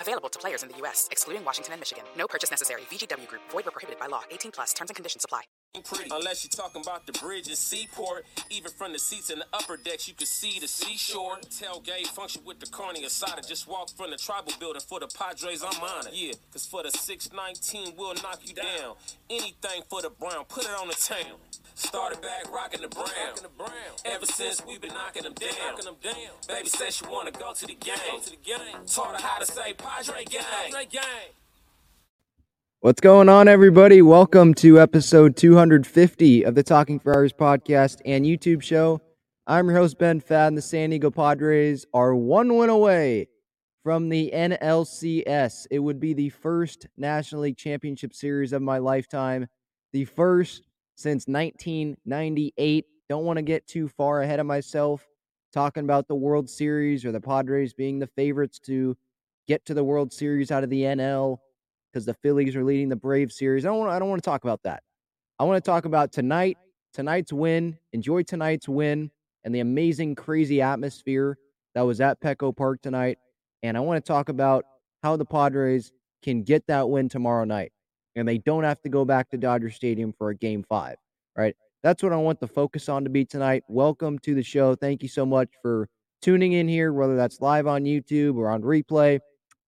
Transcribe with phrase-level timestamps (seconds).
[0.00, 2.04] Available to players in the U.S., excluding Washington and Michigan.
[2.16, 2.82] No purchase necessary.
[2.82, 3.42] VGW Group.
[3.50, 4.22] Void where prohibited by law.
[4.30, 4.72] 18 plus.
[4.72, 5.42] Terms and conditions apply.
[5.84, 6.08] Pretty.
[6.10, 8.24] Unless you're talking about the bridge and seaport.
[8.50, 11.36] Even from the seats in the upper decks, you can see the seashore.
[11.50, 13.42] Tailgate function with the carny aside.
[13.46, 15.62] Just walk from the tribal building for the Padres.
[15.62, 16.14] I'm on it.
[16.14, 18.96] Yeah, because for the 619, we'll knock you down.
[19.28, 20.44] Anything for the Brown.
[20.48, 21.36] Put it on the town.
[21.76, 23.06] Started back rocking the brown.
[24.06, 25.76] Ever since we've been knocking them down.
[26.48, 28.56] Baby said she wanna go to the game.
[28.86, 29.74] Taught her how to say
[32.80, 34.02] What's going on, everybody?
[34.02, 39.00] Welcome to episode 250 of the Talking Friars podcast and YouTube show.
[39.46, 40.56] I'm your host, Ben Fadden.
[40.56, 43.28] The San Diego Padres are one win away
[43.82, 45.66] from the NLCS.
[45.70, 49.46] It would be the first National League Championship Series of my lifetime,
[49.92, 50.62] the first
[50.96, 52.86] since 1998.
[53.08, 55.06] Don't want to get too far ahead of myself
[55.52, 58.96] talking about the World Series or the Padres being the favorites to
[59.46, 61.38] get to the World Series out of the NL
[61.92, 63.64] because the Phillies are leading the Brave series.
[63.64, 64.82] I don't want I don't want to talk about that.
[65.38, 66.58] I want to talk about tonight,
[66.92, 67.78] tonight's win.
[67.92, 69.10] Enjoy tonight's win
[69.44, 71.38] and the amazing crazy atmosphere
[71.74, 73.18] that was at Petco Park tonight.
[73.62, 74.64] And I want to talk about
[75.02, 75.92] how the Padres
[76.22, 77.72] can get that win tomorrow night
[78.16, 80.96] and they don't have to go back to Dodger Stadium for a game 5,
[81.36, 81.54] right?
[81.82, 83.62] That's what I want the focus on to be tonight.
[83.68, 84.74] Welcome to the show.
[84.74, 85.88] Thank you so much for
[86.22, 89.20] tuning in here, whether that's live on YouTube or on replay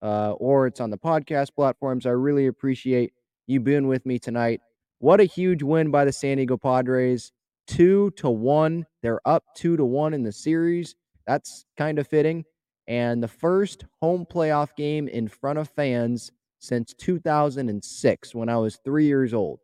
[0.02, 2.06] uh, or it's on the podcast platforms.
[2.06, 3.12] I really appreciate
[3.46, 4.60] you being with me tonight.
[5.00, 7.32] What a huge win by the San Diego Padres.
[7.66, 8.86] Two to one.
[9.02, 10.94] They're up two to one in the series.
[11.26, 12.44] That's kind of fitting.
[12.86, 18.78] And the first home playoff game in front of fans since 2006 when I was
[18.84, 19.60] three years old.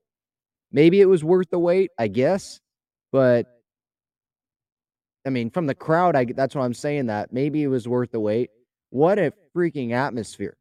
[0.70, 2.60] Maybe it was worth the wait, I guess,
[3.12, 3.46] but
[5.26, 7.06] I mean, from the crowd, I that's what I'm saying.
[7.06, 8.50] That maybe it was worth the wait.
[8.94, 10.56] What a freaking atmosphere!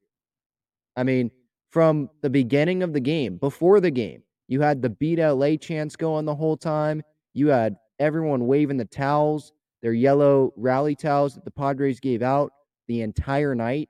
[0.95, 1.29] I mean,
[1.69, 5.95] from the beginning of the game, before the game, you had the beat LA chants
[5.95, 7.03] going the whole time.
[7.35, 12.51] You had everyone waving the towels, their yellow rally towels that the Padres gave out
[12.87, 13.89] the entire night.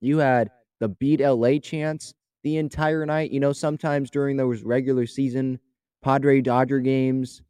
[0.00, 0.50] You had
[0.80, 2.12] the beat LA chants
[2.42, 3.30] the entire night.
[3.30, 5.60] You know, sometimes during those regular season
[6.02, 7.40] Padre Dodger games,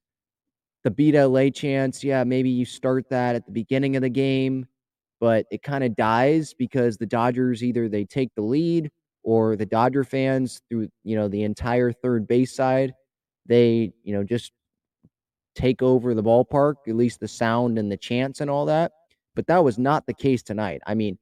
[0.83, 4.67] the beat LA chants, yeah, maybe you start that at the beginning of the game,
[5.25, 8.91] but it kind of dies because the Dodgers either they take the lead
[9.23, 12.93] or the Dodger fans through, you know, the entire third base side,
[13.47, 14.53] they, you know, just
[15.55, 18.93] take over the ballpark, at least the sound and the chants and all that.
[19.35, 20.83] But that was not the case tonight.
[20.87, 21.17] I mean,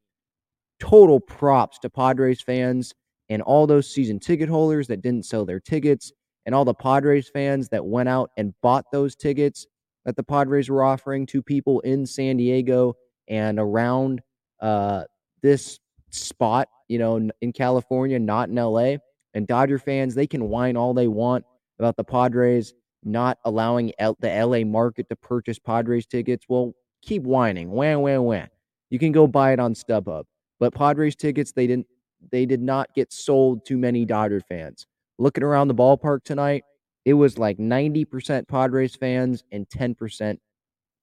[0.81, 2.93] total props to Padres fans
[3.29, 6.11] and all those season ticket holders that didn't sell their tickets
[6.45, 9.65] and all the Padres fans that went out and bought those tickets
[10.05, 12.97] that the Padres were offering to people in San Diego
[13.29, 14.21] and around
[14.61, 15.05] uh,
[15.43, 15.79] this
[16.11, 18.97] spot, you know, in California, not in LA.
[19.35, 21.45] And Dodger fans, they can whine all they want
[21.79, 22.75] about the Padres
[23.05, 26.45] not allowing L- the LA market to purchase Padres tickets.
[26.49, 27.71] Well, keep whining.
[27.71, 28.49] Wham, wham, wham.
[28.91, 30.25] You can go buy it on StubHub.
[30.61, 31.87] But Padres tickets, they didn't
[32.31, 34.87] they did not get sold to many Dodger fans.
[35.19, 36.63] Looking around the ballpark tonight,
[37.05, 40.39] it was like 90% Padres fans and 10%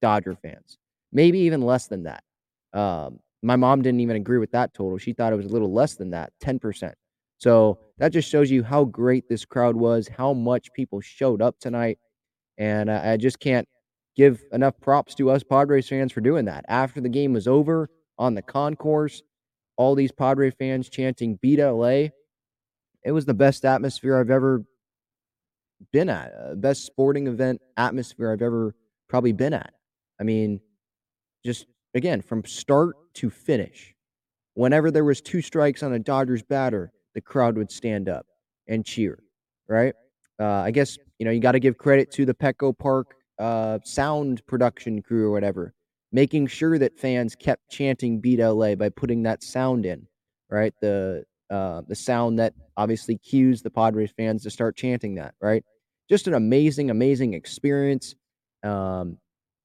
[0.01, 0.77] Dodger fans.
[1.11, 2.23] Maybe even less than that.
[2.73, 4.97] Um, my mom didn't even agree with that total.
[4.97, 6.93] She thought it was a little less than that, 10%.
[7.37, 11.57] So that just shows you how great this crowd was, how much people showed up
[11.59, 11.97] tonight.
[12.57, 13.67] And I just can't
[14.15, 16.65] give enough props to us Padres fans for doing that.
[16.67, 19.23] After the game was over on the concourse,
[19.77, 22.09] all these Padre fans chanting beat LA.
[23.05, 24.65] It was the best atmosphere I've ever
[25.93, 28.75] been at, uh, best sporting event atmosphere I've ever
[29.07, 29.73] probably been at.
[30.19, 30.59] I mean,
[31.45, 33.95] just again, from start to finish,
[34.53, 38.25] whenever there was two strikes on a Dodgers batter, the crowd would stand up
[38.67, 39.19] and cheer,
[39.67, 39.93] right?
[40.39, 43.79] Uh, I guess, you know, you got to give credit to the Petco Park uh,
[43.83, 45.73] sound production crew or whatever,
[46.11, 50.07] making sure that fans kept chanting "Beat LA" by putting that sound in,
[50.49, 50.73] right?
[50.81, 55.63] The uh, the sound that obviously cues the Padres fans to start chanting that, right?
[56.09, 58.15] Just an amazing, amazing experience.
[58.63, 59.17] Um,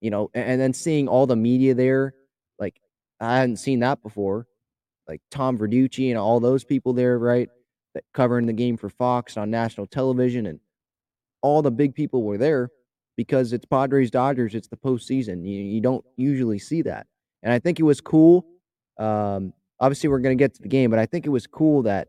[0.04, 2.14] you know, and, and then seeing all the media there,
[2.58, 2.78] like
[3.20, 4.46] I hadn't seen that before,
[5.08, 7.48] like Tom Verducci and all those people there, right?
[7.94, 10.60] That covering the game for Fox on national television, and
[11.40, 12.68] all the big people were there
[13.16, 14.54] because it's Padres Dodgers.
[14.54, 15.42] It's the postseason.
[15.42, 17.06] You, you don't usually see that.
[17.42, 18.44] And I think it was cool.
[18.98, 21.82] Um, obviously, we're going to get to the game, but I think it was cool
[21.84, 22.08] that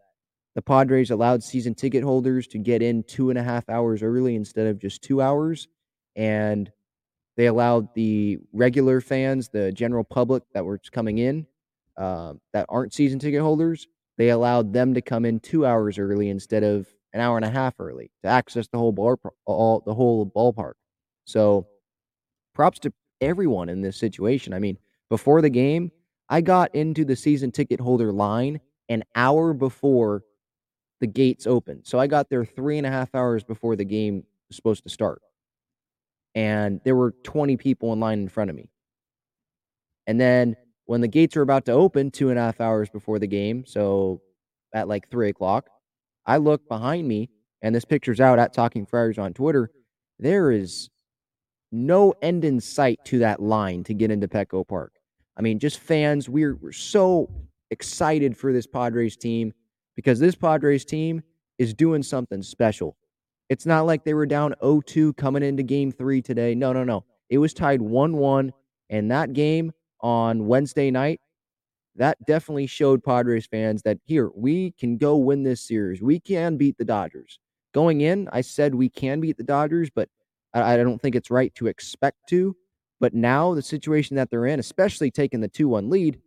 [0.55, 4.35] the Padres allowed season ticket holders to get in two and a half hours early
[4.35, 5.69] instead of just two hours.
[6.17, 6.69] And
[7.37, 11.45] they allowed the regular fans, the general public that were coming in,
[11.97, 13.87] uh, that aren't season ticket holders,
[14.17, 17.49] they allowed them to come in two hours early instead of an hour and a
[17.49, 20.73] half early to access the whole ball, all the whole ballpark.
[21.25, 21.67] So
[22.53, 24.53] props to everyone in this situation.
[24.53, 24.77] I mean,
[25.09, 25.91] before the game,
[26.29, 28.59] I got into the season ticket holder line
[28.89, 30.23] an hour before
[30.99, 31.81] the gates opened.
[31.85, 34.89] So I got there three and a half hours before the game was supposed to
[34.89, 35.21] start.
[36.35, 38.69] And there were 20 people in line in front of me.
[40.05, 40.55] And then
[40.85, 43.65] when the gates were about to open, two and a half hours before the game,
[43.65, 44.21] so
[44.73, 45.69] at like three o'clock,
[46.25, 47.29] I look behind me,
[47.61, 49.71] and this picture's out at Talking Friars on Twitter.
[50.19, 50.89] There is
[51.71, 54.93] no end in sight to that line to get into Petco Park.
[55.37, 57.29] I mean, just fans, we're, we're so
[57.71, 59.53] excited for this Padres team
[59.95, 61.21] because this Padres team
[61.57, 62.95] is doing something special.
[63.49, 66.55] It's not like they were down 0 2 coming into game three today.
[66.55, 67.05] No, no, no.
[67.29, 68.53] It was tied 1 1,
[68.89, 69.71] and that game
[70.01, 71.19] on Wednesday night,
[71.95, 76.01] that definitely showed Padres fans that here, we can go win this series.
[76.01, 77.39] We can beat the Dodgers.
[77.73, 80.09] Going in, I said we can beat the Dodgers, but
[80.53, 82.55] I, don't think it's right to expect to.
[82.99, 86.19] But now, the situation that they're in, especially taking the 2 1 lead,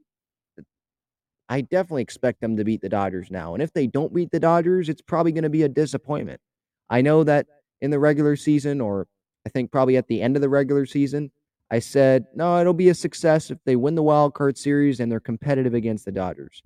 [1.48, 3.54] I definitely expect them to beat the Dodgers now.
[3.54, 6.40] And if they don't beat the Dodgers, it's probably going to be a disappointment.
[6.90, 7.46] I know that
[7.80, 9.06] in the regular season, or
[9.46, 11.30] I think probably at the end of the regular season,
[11.70, 15.12] I said, no, it'll be a success if they win the wild card series and
[15.12, 16.62] they're competitive against the Dodgers.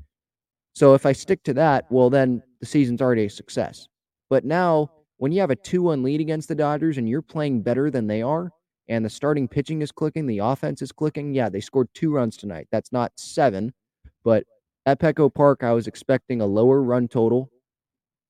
[0.74, 3.88] So if I stick to that, well, then the season's already a success.
[4.30, 7.62] But now when you have a 2 1 lead against the Dodgers and you're playing
[7.62, 8.50] better than they are,
[8.88, 12.37] and the starting pitching is clicking, the offense is clicking, yeah, they scored two runs
[12.37, 12.66] tonight.
[12.70, 13.73] That's not seven,
[14.25, 14.44] but
[14.87, 17.50] at Petco Park, I was expecting a lower run total,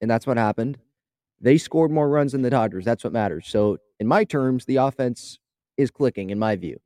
[0.01, 0.79] and that's what happened.
[1.43, 2.85] They scored more runs than the Dodgers.
[2.85, 3.49] That's what matters.
[3.49, 5.39] So, in my terms, the offense
[5.77, 6.79] is clicking, in my view.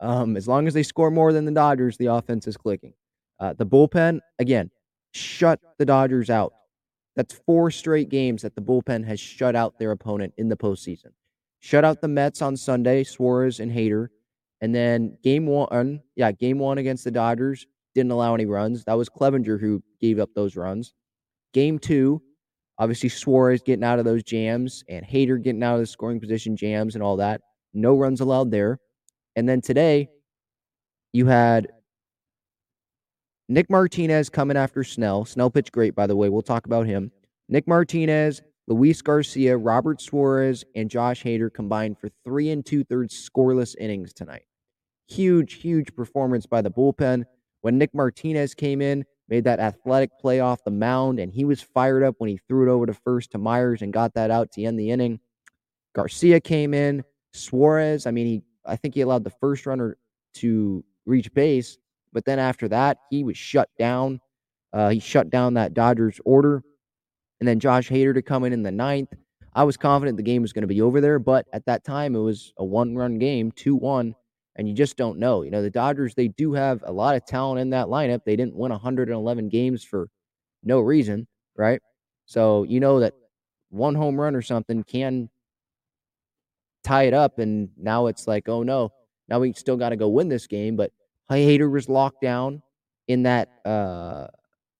[0.00, 2.92] Um, as long as they score more than the Dodgers, the offense is clicking.
[3.38, 4.70] Uh, the bullpen, again,
[5.12, 6.52] shut the Dodgers out.
[7.16, 11.12] That's four straight games that the bullpen has shut out their opponent in the postseason.
[11.60, 14.08] Shut out the Mets on Sunday, Suarez and Hader.
[14.60, 18.84] And then game one, yeah, game one against the Dodgers didn't allow any runs.
[18.84, 20.94] That was Clevinger who gave up those runs.
[21.52, 22.22] Game two,
[22.80, 26.56] obviously Suarez getting out of those jams and Hader getting out of the scoring position
[26.56, 27.42] jams and all that.
[27.74, 28.78] No runs allowed there.
[29.36, 30.08] And then today,
[31.12, 31.68] you had
[33.48, 35.24] Nick Martinez coming after Snell.
[35.26, 36.30] Snell pitched great, by the way.
[36.30, 37.12] We'll talk about him.
[37.48, 43.14] Nick Martinez, Luis Garcia, Robert Suarez, and Josh Hader combined for three and two thirds
[43.14, 44.44] scoreless innings tonight.
[45.08, 47.24] Huge, huge performance by the bullpen.
[47.60, 51.62] When Nick Martinez came in, made that athletic play off the mound, and he was
[51.62, 54.50] fired up when he threw it over to first to Myers and got that out
[54.52, 55.20] to end the inning.
[55.94, 57.04] Garcia came in.
[57.32, 59.96] Suarez, I mean, he I think he allowed the first runner
[60.34, 61.78] to reach base,
[62.12, 64.20] but then after that, he was shut down.
[64.72, 66.62] Uh, he shut down that Dodgers order.
[67.40, 69.14] and then Josh Hader to come in in the ninth.
[69.54, 72.14] I was confident the game was going to be over there, but at that time
[72.14, 74.14] it was a one run game, 2 1,
[74.56, 75.42] and you just don't know.
[75.42, 78.24] You know, the Dodgers, they do have a lot of talent in that lineup.
[78.24, 80.08] They didn't win 111 games for
[80.62, 81.26] no reason,
[81.56, 81.80] right?
[82.26, 83.14] So you know that
[83.70, 85.30] one home run or something can
[86.84, 88.90] tie it up, and now it's like, oh no,
[89.28, 90.76] now we still got to go win this game.
[90.76, 90.92] But
[91.30, 92.62] Hader was locked down
[93.08, 94.26] in that uh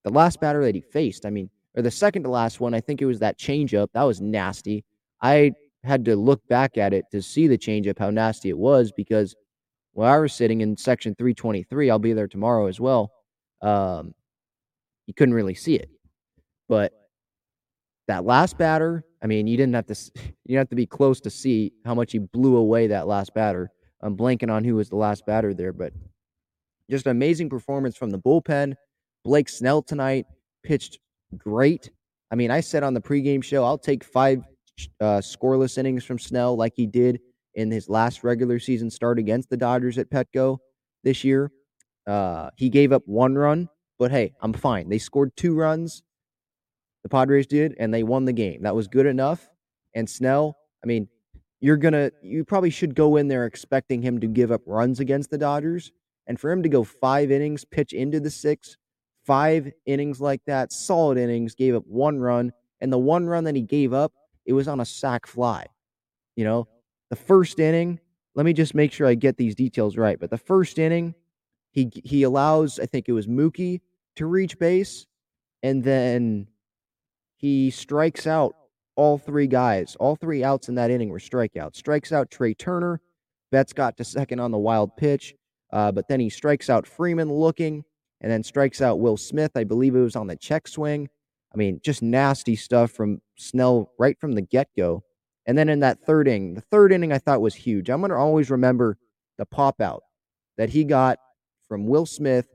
[0.03, 1.25] the last batter that he faced.
[1.25, 3.87] I mean, or the second to last one, I think it was that changeup.
[3.93, 4.83] That was nasty.
[5.21, 8.91] I had to look back at it to see the changeup, how nasty it was,
[8.91, 9.35] because
[9.93, 13.11] while I was sitting in section 323, I'll be there tomorrow as well.
[13.61, 14.13] Um,
[15.07, 15.89] you couldn't really see it,
[16.69, 16.93] but
[18.07, 20.11] that last batter, I mean, you didn't have to
[20.45, 23.71] you have to be close to see how much he blew away that last batter.
[24.01, 25.93] I'm blanking on who was the last batter there, but
[26.89, 28.73] just an amazing performance from the bullpen.
[29.23, 30.25] Blake Snell tonight
[30.63, 30.99] pitched
[31.37, 31.91] great.
[32.31, 34.43] I mean, I said on the pregame show, I'll take five
[34.99, 37.19] uh, scoreless innings from Snell like he did
[37.55, 40.57] in his last regular season start against the Dodgers at Petco
[41.03, 41.51] this year.
[42.07, 44.89] Uh, he gave up one run, but hey, I'm fine.
[44.89, 46.03] They scored two runs,
[47.03, 48.63] the Padres did, and they won the game.
[48.63, 49.47] That was good enough.
[49.93, 51.07] And Snell, I mean,
[51.59, 55.29] you're to, you probably should go in there expecting him to give up runs against
[55.29, 55.91] the Dodgers.
[56.27, 58.77] And for him to go five innings, pitch into the six,
[59.25, 62.51] five innings like that, solid innings, gave up one run.
[62.79, 64.11] And the one run that he gave up,
[64.45, 65.67] it was on a sac fly.
[66.35, 66.67] You know,
[67.11, 67.99] the first inning,
[68.35, 70.17] let me just make sure I get these details right.
[70.17, 71.13] But the first inning,
[71.71, 73.81] he he allows, I think it was Mookie
[74.15, 75.05] to reach base,
[75.61, 76.47] and then
[77.35, 78.55] he strikes out
[78.95, 79.97] all three guys.
[79.99, 81.75] All three outs in that inning were strikeouts.
[81.75, 83.01] Strikes out Trea Turner.
[83.51, 85.35] Betts got to second on the wild pitch,
[85.73, 87.83] uh, but then he strikes out Freeman looking
[88.21, 89.51] and then strikes out Will Smith.
[89.55, 91.09] I believe it was on the check swing.
[91.53, 95.03] I mean, just nasty stuff from Snell right from the get go.
[95.51, 97.89] And then in that third inning, the third inning I thought was huge.
[97.89, 98.97] I'm going to always remember
[99.37, 100.01] the pop out
[100.57, 101.17] that he got
[101.67, 102.47] from Will Smith,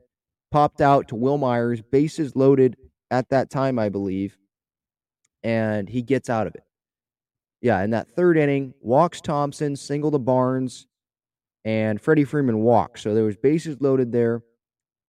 [0.49, 2.75] popped out to Wil Myers, bases loaded
[3.11, 4.35] at that time, I believe,
[5.43, 6.63] and he gets out of it.
[7.61, 10.87] Yeah, in that third inning, walks Thompson, single to Barnes,
[11.65, 13.03] and Freddie Freeman walks.
[13.03, 14.41] So there was bases loaded there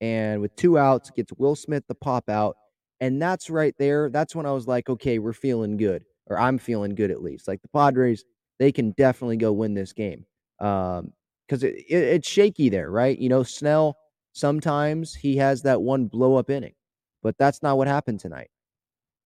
[0.02, 2.54] and with two outs, gets Will Smith the pop out.
[3.00, 4.11] And that's right there.
[4.11, 7.49] That's when I was like, okay, we're feeling good, or I'm feeling good at least.
[7.49, 8.25] Like the Padres,
[8.58, 10.25] they can definitely go win this game.
[10.61, 11.12] Um,
[11.47, 13.18] because it, it, it's shaky there, right?
[13.18, 13.97] You know, Snell
[14.32, 16.75] sometimes he has that one blow up inning,
[17.23, 18.50] but that's not what happened tonight,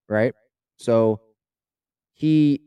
[0.07, 0.33] right?
[0.77, 1.19] So
[2.13, 2.61] he,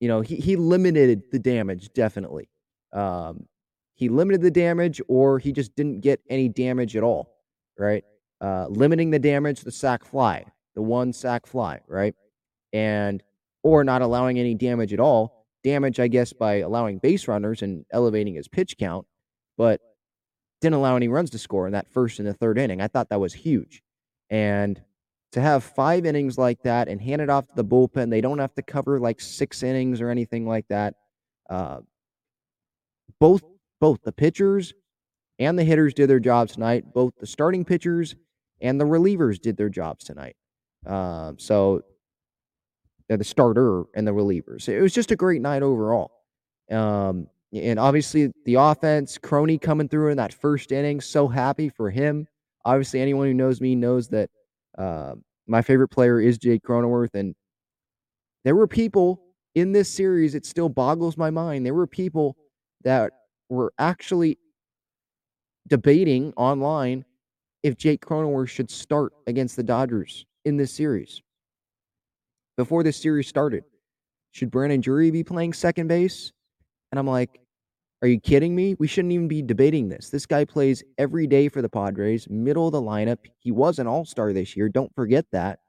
[0.00, 2.48] you know, he he limited the damage definitely.
[2.92, 3.46] Um,
[3.94, 7.34] he limited the damage or he just didn't get any damage at all,
[7.78, 8.04] right?
[8.40, 10.44] Uh, limiting the damage, the sac fly,
[10.74, 12.14] the one sac fly, right?
[12.74, 13.22] And
[13.62, 15.46] or not allowing any damage at all.
[15.64, 19.06] Damage, I guess, by allowing base runners and elevating his pitch count,
[19.56, 19.80] but
[20.60, 22.82] didn't allow any runs to score in that first and the third inning.
[22.82, 23.82] I thought that was huge.
[24.28, 24.80] And
[25.32, 28.38] to have five innings like that and hand it off to the bullpen, they don't
[28.38, 30.94] have to cover like six innings or anything like that.
[31.48, 31.80] Uh,
[33.18, 33.42] both
[33.80, 34.74] both the pitchers
[35.38, 36.84] and the hitters did their jobs tonight.
[36.94, 38.14] Both the starting pitchers
[38.60, 40.36] and the relievers did their jobs tonight.
[40.86, 41.82] Uh, so
[43.08, 44.68] the starter and the relievers.
[44.68, 46.12] It was just a great night overall.
[46.70, 51.90] Um, and obviously the offense, Crony coming through in that first inning, so happy for
[51.90, 52.26] him.
[52.64, 54.30] Obviously, anyone who knows me knows that
[54.78, 55.14] uh,
[55.46, 57.34] my favorite player is Jake Cronenworth, and
[58.44, 59.20] there were people
[59.54, 60.34] in this series.
[60.34, 61.64] It still boggles my mind.
[61.64, 62.36] There were people
[62.82, 63.12] that
[63.50, 64.38] were actually
[65.68, 67.04] debating online
[67.62, 71.22] if Jake Cronenworth should start against the Dodgers in this series.
[72.56, 73.64] Before this series started,
[74.30, 76.32] should Brandon Drury be playing second base?
[76.92, 77.40] And I'm like,
[78.00, 78.76] are you kidding me?
[78.78, 80.10] We shouldn't even be debating this.
[80.10, 83.18] This guy plays every day for the Padres, middle of the lineup.
[83.40, 84.68] He was an all star this year.
[84.68, 85.60] Don't forget that.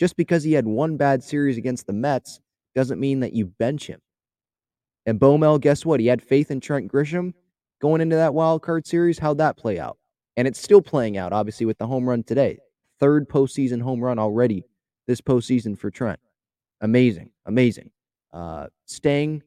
[0.00, 2.40] Just because he had one bad series against the Mets
[2.74, 4.00] doesn't mean that you bench him.
[5.06, 6.00] And Bomel, guess what?
[6.00, 7.34] He had faith in Trent Grisham
[7.80, 9.18] going into that wild card series.
[9.18, 9.98] How'd that play out?
[10.36, 12.58] And it's still playing out, obviously, with the home run today.
[12.98, 14.64] Third postseason home run already
[15.06, 16.20] this postseason for Trent.
[16.80, 17.90] Amazing, amazing.
[18.32, 19.42] Uh, staying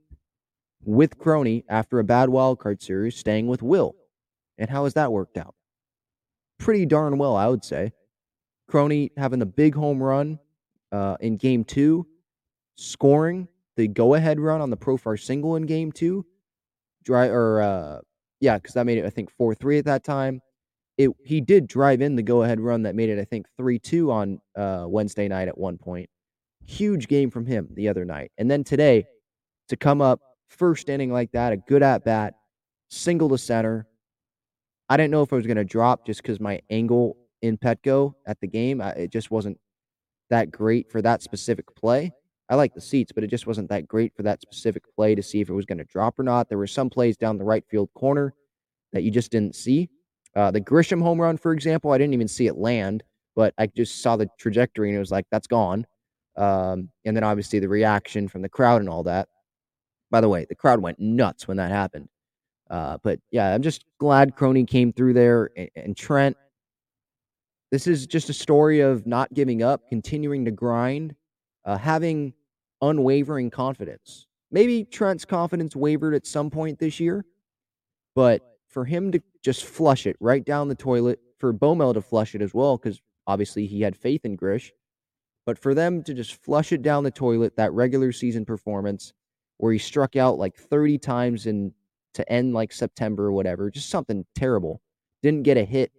[0.84, 3.96] with Crony after a bad wild card series, staying with Will.
[4.58, 5.56] And how has that worked out?
[6.60, 7.92] Pretty darn well, I would say.
[8.68, 10.40] Crony having the big home run
[10.92, 12.06] uh, in game two,
[12.76, 16.26] scoring the go ahead run on the Profar single in game two.
[17.04, 18.00] Dry or uh
[18.40, 20.42] yeah, because that made it I think four three at that time.
[20.98, 23.80] It he did drive in the go ahead run that made it, I think, 3
[23.80, 26.10] 2 on uh, Wednesday night at one point.
[26.66, 28.32] Huge game from him the other night.
[28.38, 29.06] And then today,
[29.70, 30.20] to come up
[30.50, 32.36] first inning like that, a good at bat,
[32.90, 33.88] single to center.
[34.90, 38.14] I didn't know if I was going to drop just because my angle in Petco
[38.28, 39.60] at the game, I, it just wasn't
[40.30, 42.12] that great for that specific play.
[42.50, 45.24] I like the seats, but it just wasn't that great for that specific play to
[45.24, 46.50] see if it was going to drop or not.
[46.50, 48.34] There were some plays down the right field corner
[48.92, 49.90] that you just didn't see.
[50.36, 53.04] Uh, the Grisham home run, for example, I didn't even see it land,
[53.36, 55.86] but I just saw the trajectory and it was like, that's gone.
[56.36, 59.28] Um, and then obviously the reaction from the crowd and all that.
[60.10, 62.10] By the way, the crowd went nuts when that happened.
[62.70, 66.36] Uh, but yeah, I'm just glad Crony came through there and, and Trent.
[67.72, 71.16] This is just a story of not giving up, continuing to grind,
[71.66, 72.34] uh, having
[72.82, 74.28] unwavering confidence.
[74.52, 77.26] Maybe Trent's confidence wavered at some point this year,
[78.16, 82.36] but for him to just flush it right down the toilet, for Bomel to flush
[82.36, 84.74] it as well, because obviously he had faith in Grish,
[85.46, 89.14] but for them to just flush it down the toilet, that regular season performance
[89.58, 91.72] where he struck out like 30 times in
[92.16, 94.82] to end like September or whatever, just something terrible.
[95.22, 95.92] Didn't get a hit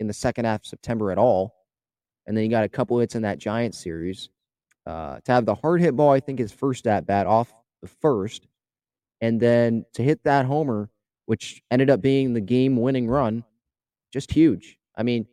[0.00, 1.54] in the second half of September at all.
[2.26, 4.30] And then he got a couple hits in that Giant series.
[4.86, 7.88] Uh, to have the hard hit ball, I think his first at bat off the
[7.88, 8.48] first,
[9.20, 10.90] and then to hit that homer,
[11.32, 13.42] which ended up being the game winning run,
[14.12, 14.76] just huge.
[14.98, 15.26] I mean,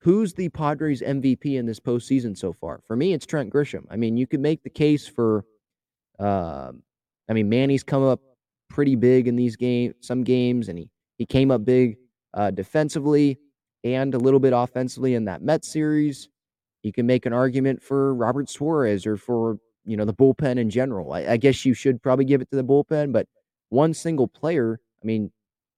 [0.00, 2.80] who's the Padres MVP in this postseason so far?
[2.88, 3.84] For me, it's Trent Grisham.
[3.88, 5.44] I mean, you could make the case for,
[6.18, 6.72] uh,
[7.30, 8.18] I mean, Manny's come up
[8.68, 11.98] pretty big in these games, some games, and he he came up big
[12.34, 13.38] uh, defensively
[13.84, 16.30] and a little bit offensively in that Mets series.
[16.82, 20.68] You can make an argument for Robert Suarez or for you know the bullpen in
[20.68, 21.12] general.
[21.12, 23.28] I, I guess you should probably give it to the bullpen, but
[23.68, 24.80] one single player.
[25.02, 25.30] I mean,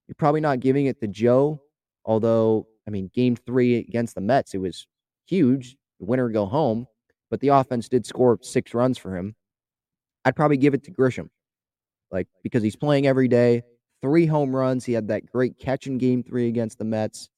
[0.07, 1.61] you're probably not giving it to Joe.
[2.05, 4.85] Although, I mean, Game Three against the Mets, it was
[5.25, 5.75] huge.
[5.99, 6.87] The Winner go home,
[7.31, 9.35] but the offense did score six runs for him.
[10.23, 11.29] I'd probably give it to Grisham,
[12.11, 13.63] like because he's playing every day.
[14.01, 14.85] Three home runs.
[14.85, 17.29] He had that great catch in Game Three against the Mets.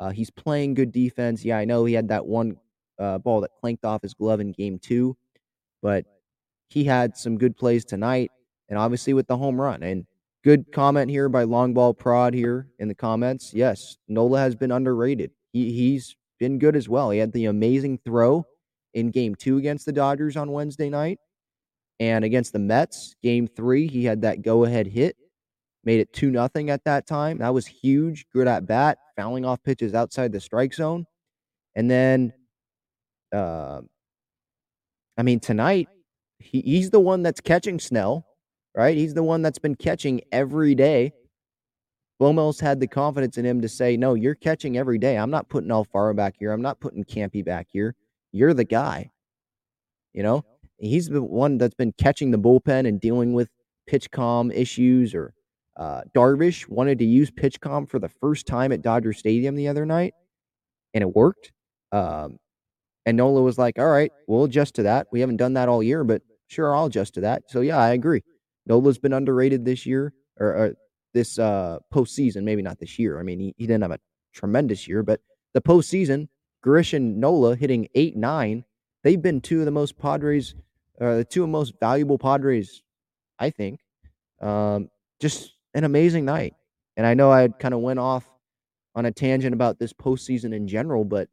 [0.00, 1.44] Uh, he's playing good defense.
[1.44, 2.56] Yeah, I know he had that one
[2.98, 5.16] uh, ball that clanked off his glove in game two,
[5.82, 6.04] but
[6.68, 8.30] he had some good plays tonight,
[8.68, 9.82] and obviously with the home run.
[9.82, 10.06] And
[10.44, 13.52] good comment here by Long Ball Prod here in the comments.
[13.54, 15.30] Yes, Nola has been underrated.
[15.52, 17.10] He, he's been good as well.
[17.10, 18.46] He had the amazing throw
[18.92, 21.18] in game two against the Dodgers on Wednesday night.
[22.00, 25.16] And against the Mets, game three, he had that go ahead hit
[25.84, 27.38] made it 2 nothing at that time.
[27.38, 28.26] That was huge.
[28.32, 31.06] Good at bat, fouling off pitches outside the strike zone.
[31.74, 32.32] And then,
[33.32, 33.80] uh,
[35.16, 35.88] I mean, tonight,
[36.38, 38.26] he, he's the one that's catching Snell,
[38.76, 38.96] right?
[38.96, 41.12] He's the one that's been catching every day.
[42.20, 45.16] Bomel's had the confidence in him to say, no, you're catching every day.
[45.16, 46.52] I'm not putting Alfaro back here.
[46.52, 47.94] I'm not putting Campy back here.
[48.32, 49.10] You're the guy.
[50.12, 50.44] You know,
[50.78, 53.48] he's the one that's been catching the bullpen and dealing with
[53.90, 55.34] PitchCom issues or
[55.76, 59.84] uh, Darvish wanted to use PitchCom for the first time at Dodger Stadium the other
[59.84, 60.14] night,
[60.94, 61.52] and it worked.
[61.90, 62.38] Um,
[63.06, 65.08] and Nola was like, "All right, we'll adjust to that.
[65.10, 67.90] We haven't done that all year, but sure, I'll adjust to that." So yeah, I
[67.90, 68.22] agree.
[68.66, 70.74] Nola's been underrated this year or, or
[71.12, 72.44] this uh, postseason.
[72.44, 73.18] Maybe not this year.
[73.20, 74.00] I mean, he, he didn't have a
[74.32, 75.20] tremendous year, but
[75.52, 76.28] the postseason,
[76.62, 78.64] Grish and Nola hitting eight nine.
[79.02, 80.54] They've been two of the most Padres,
[81.00, 82.82] uh, the two most valuable Padres,
[83.38, 83.80] I think.
[84.40, 84.88] Um,
[85.20, 86.54] just an amazing night.
[86.96, 88.24] And I know I kind of went off
[88.94, 91.28] on a tangent about this postseason in general, but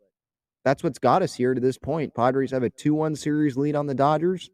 [0.66, 2.14] that's what's got us here to this point.
[2.14, 4.50] Padres have a 2 1 series lead on the Dodgers.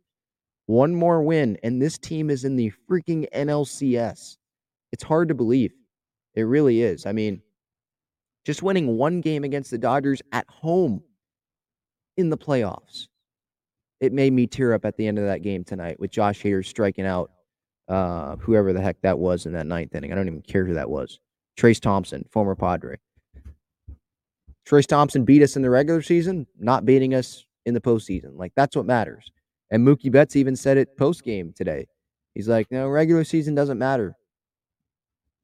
[0.67, 4.37] One more win, and this team is in the freaking NLCS.
[4.91, 5.73] It's hard to believe.
[6.35, 7.05] It really is.
[7.05, 7.41] I mean,
[8.45, 11.01] just winning one game against the Dodgers at home
[12.17, 13.07] in the playoffs.
[13.99, 16.65] It made me tear up at the end of that game tonight with Josh Hader
[16.65, 17.31] striking out
[17.87, 20.11] uh, whoever the heck that was in that ninth inning.
[20.11, 21.19] I don't even care who that was.
[21.57, 22.97] Trayce Thompson, former Padre.
[24.67, 28.37] Trayce Thompson beat us in the regular season, not beating us in the postseason.
[28.37, 29.31] Like that's what matters.
[29.69, 31.87] And Mookie Betts even said it post game today.
[32.33, 34.15] He's like, no, regular season doesn't matter.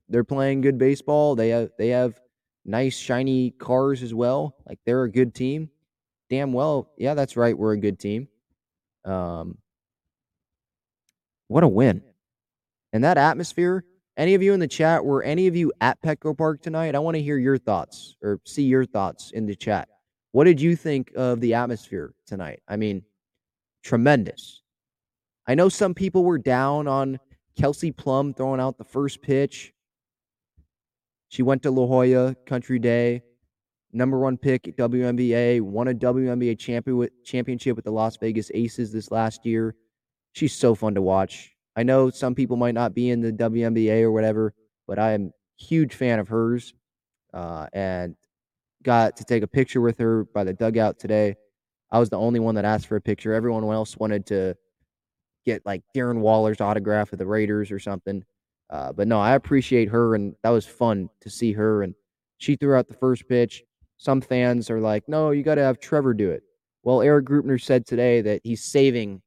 [0.09, 1.35] They're playing good baseball.
[1.35, 2.19] They have they have
[2.65, 4.55] nice shiny cars as well.
[4.67, 5.69] Like they're a good team.
[6.29, 7.57] Damn well, yeah, that's right.
[7.57, 8.27] We're a good team.
[9.05, 9.57] Um,
[11.47, 12.01] what a win!
[12.93, 13.85] And that atmosphere,
[14.17, 16.95] any of you in the chat, were any of you at Petco Park tonight?
[16.95, 19.89] I want to hear your thoughts or see your thoughts in the chat.
[20.31, 22.61] What did you think of the atmosphere tonight?
[22.67, 23.03] I mean,
[23.83, 24.61] tremendous.
[25.47, 27.19] I know some people were down on
[27.57, 29.73] Kelsey Plum throwing out the first pitch.
[31.29, 33.23] She went to La Jolla Country Day,
[33.91, 38.91] number one pick at WNBA, won a WNBA champion championship with the Las Vegas Aces
[38.91, 39.75] this last year.
[40.33, 41.51] She's so fun to watch.
[41.75, 44.53] I know some people might not be in the WNBA or whatever,
[44.87, 46.73] but I am huge fan of hers.
[47.33, 48.15] Uh, and
[48.83, 51.35] got to take a picture with her by the dugout today.
[51.93, 53.33] I was the only one that asked for a picture.
[53.33, 54.57] Everyone else wanted to
[55.45, 58.25] get like Darren Waller's autograph of the Raiders or something.
[58.71, 61.83] Uh, but no, I appreciate her, and that was fun to see her.
[61.83, 61.93] And
[62.39, 63.63] she threw out the first pitch.
[63.97, 66.41] Some fans are like, no, you got to have Trevor do it.
[66.81, 69.21] Well, Erik Greupner said today that he's saving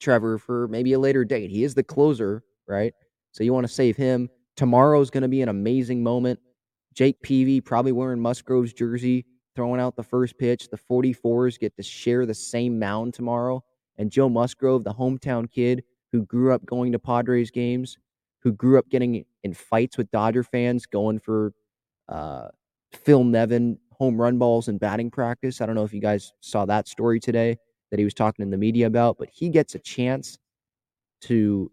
[0.00, 1.50] Trevor for maybe a later date.
[1.50, 2.92] He is the closer, right?
[3.30, 4.28] So you want to save him.
[4.56, 6.40] Tomorrow's going to be an amazing moment.
[6.92, 9.24] Jake Peavy probably wearing Musgrove's jersey,
[9.58, 10.68] throwing out the first pitch.
[10.68, 13.64] The 44s get to share the same mound tomorrow.
[13.96, 17.98] And Joe Musgrove, the hometown kid who grew up going to Padres games,
[18.40, 21.52] who grew up getting in fights with Dodger fans, going for
[22.08, 22.46] uh,
[22.92, 25.60] Phil Nevin home run balls in batting practice.
[25.60, 27.58] I don't know if you guys saw that story today
[27.90, 30.38] that he was talking in the media about, but he gets a chance
[31.22, 31.68] to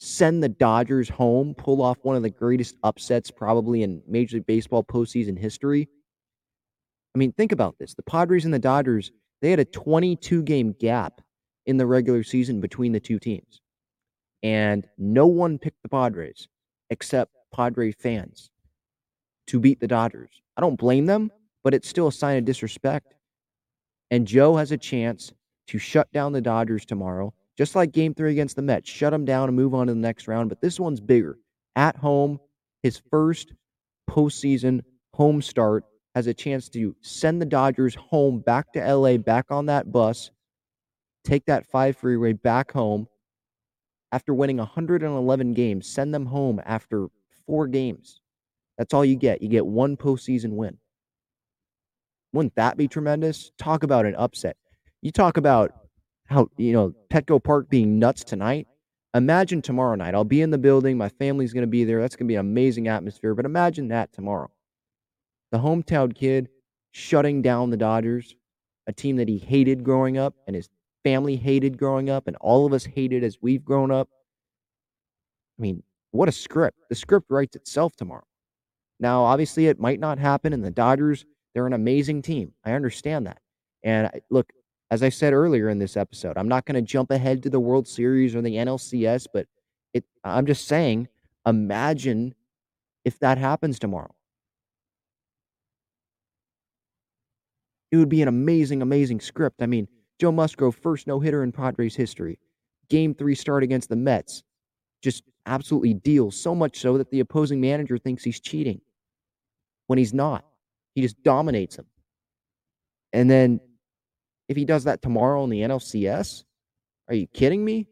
[0.00, 4.46] send the Dodgers home, pull off one of the greatest upsets probably in Major League
[4.46, 5.88] Baseball postseason history.
[7.14, 7.94] I mean, think about this.
[7.94, 9.10] The Padres and the Dodgers,
[9.42, 11.20] they had a 22 game gap
[11.66, 13.60] in the regular season between the two teams
[14.42, 16.48] and no one picked the Padres
[16.90, 18.50] except Padre fans
[19.46, 20.42] to beat the Dodgers.
[20.56, 21.30] I don't blame them,
[21.62, 23.14] but it's still a sign of disrespect.
[24.10, 25.32] And Joe has a chance
[25.68, 28.90] to shut down the Dodgers tomorrow, just like game three against the Mets.
[28.90, 30.48] Shut them down and move on to the next round.
[30.48, 31.38] But this one's bigger.
[31.76, 32.40] At home,
[32.82, 33.52] his first
[34.08, 34.80] postseason
[35.14, 39.66] home start has a chance to send the Dodgers home back to LA, back on
[39.66, 40.30] that bus,
[41.24, 43.06] take that five freeway back home,
[44.12, 47.08] after winning 111 games, send them home after
[47.46, 48.20] four games.
[48.76, 49.42] That's all you get.
[49.42, 50.78] You get one postseason win.
[52.32, 53.52] Wouldn't that be tremendous?
[53.58, 54.56] Talk about an upset.
[55.02, 55.72] You talk about
[56.26, 58.66] how, you know, Petco Park being nuts tonight.
[59.14, 60.14] Imagine tomorrow night.
[60.14, 60.96] I'll be in the building.
[60.96, 62.00] My family's going to be there.
[62.00, 63.34] That's going to be an amazing atmosphere.
[63.34, 64.50] But imagine that tomorrow.
[65.52, 66.48] The hometown kid
[66.92, 68.34] shutting down the Dodgers,
[68.86, 70.68] a team that he hated growing up and his
[71.04, 74.08] family hated growing up and all of us hated as we've grown up.
[75.58, 75.82] I mean,
[76.12, 76.78] what a script.
[76.88, 78.24] The script writes itself tomorrow.
[78.98, 82.52] Now, obviously, it might not happen, and the Dodgers, they're an amazing team.
[82.64, 83.38] I understand that.
[83.82, 84.52] And look,
[84.90, 87.60] as I said earlier in this episode, I'm not going to jump ahead to the
[87.60, 89.46] World Series or the NLCS, but
[89.94, 91.08] it, I'm just saying,
[91.46, 92.34] imagine
[93.04, 94.14] if that happens tomorrow.
[97.90, 99.62] It would be an amazing, amazing script.
[99.62, 102.38] I mean, Joe Musgrove, first no hitter in Padres history.
[102.88, 104.42] Game three start against the Mets.
[105.02, 106.36] Just absolutely deals.
[106.36, 108.80] So much so that the opposing manager thinks he's cheating
[109.86, 110.44] when he's not.
[110.94, 111.86] He just dominates him.
[113.12, 113.60] And then
[114.48, 116.44] if he does that tomorrow in the NLCS,
[117.08, 117.88] are you kidding me?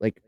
[0.00, 0.20] Like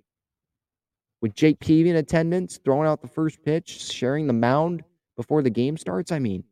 [1.21, 4.83] with Jake Peavy in attendance, throwing out the first pitch, sharing the mound
[5.17, 6.13] before the game starts.
[6.13, 6.45] I mean,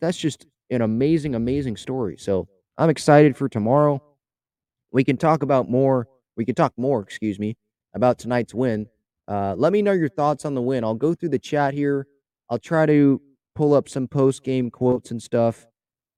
[0.00, 2.16] that's just an amazing, amazing story.
[2.18, 4.02] So I'm excited for tomorrow.
[4.92, 6.08] We can talk about more.
[6.36, 7.56] We can talk more, excuse me,
[7.94, 8.86] about tonight's win.
[9.26, 10.84] Uh, let me know your thoughts on the win.
[10.84, 12.06] I'll go through the chat here.
[12.48, 13.20] I'll try to
[13.54, 15.66] pull up some post game quotes and stuff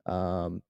[0.06, 0.62] um,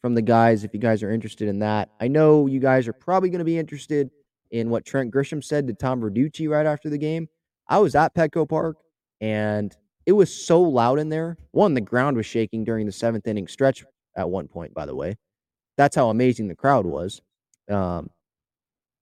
[0.00, 1.90] from the guys if you guys are interested in that.
[2.00, 4.10] I know you guys are probably going to be interested
[4.50, 7.28] in what Trent Grisham said to Tom Verducci right after the game.
[7.68, 8.76] I was at Petco Park
[9.20, 11.36] and it was so loud in there.
[11.52, 13.84] One, the ground was shaking during the seventh inning stretch
[14.16, 15.16] at one point, by the way.
[15.76, 17.20] That's how amazing the crowd was.
[17.70, 18.10] Um,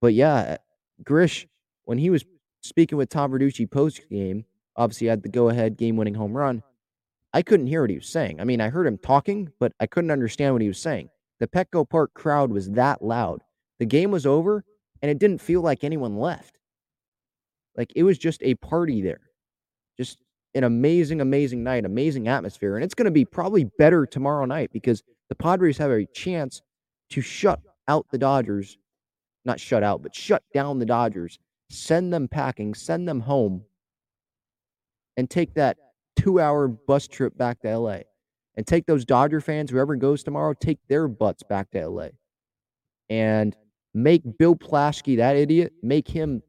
[0.01, 0.57] but yeah,
[1.03, 1.47] Grish,
[1.85, 2.23] when he was
[2.61, 6.63] speaking with Tom Verducci post game, obviously had the go ahead game winning home run.
[7.33, 8.39] I couldn't hear what he was saying.
[8.39, 11.09] I mean, I heard him talking, but I couldn't understand what he was saying.
[11.39, 13.41] The Petco Park crowd was that loud.
[13.79, 14.63] The game was over,
[15.01, 16.57] and it didn't feel like anyone left.
[17.75, 19.21] Like it was just a party there.
[19.97, 20.19] Just
[20.55, 22.75] an amazing, amazing night, amazing atmosphere.
[22.75, 26.61] And it's going to be probably better tomorrow night because the Padres have a chance
[27.09, 28.77] to shut out the Dodgers.
[29.45, 31.37] Not shut out, but shut down the Dodgers,
[31.69, 33.63] send them packing, send them home,
[35.17, 35.77] and take that
[36.15, 37.99] two hour bus trip back to LA.
[38.55, 42.09] And take those Dodger fans, whoever goes tomorrow, take their butts back to LA.
[43.09, 43.55] And
[43.93, 46.43] make Bill Plaschke, that idiot, make him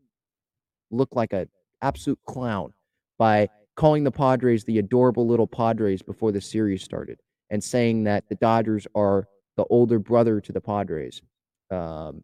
[0.90, 1.48] look like an
[1.80, 2.74] absolute clown
[3.18, 8.28] by calling the Padres the adorable little Padres before the series started and saying that
[8.28, 11.22] the Dodgers are the older brother to the Padres.
[11.70, 12.22] Um,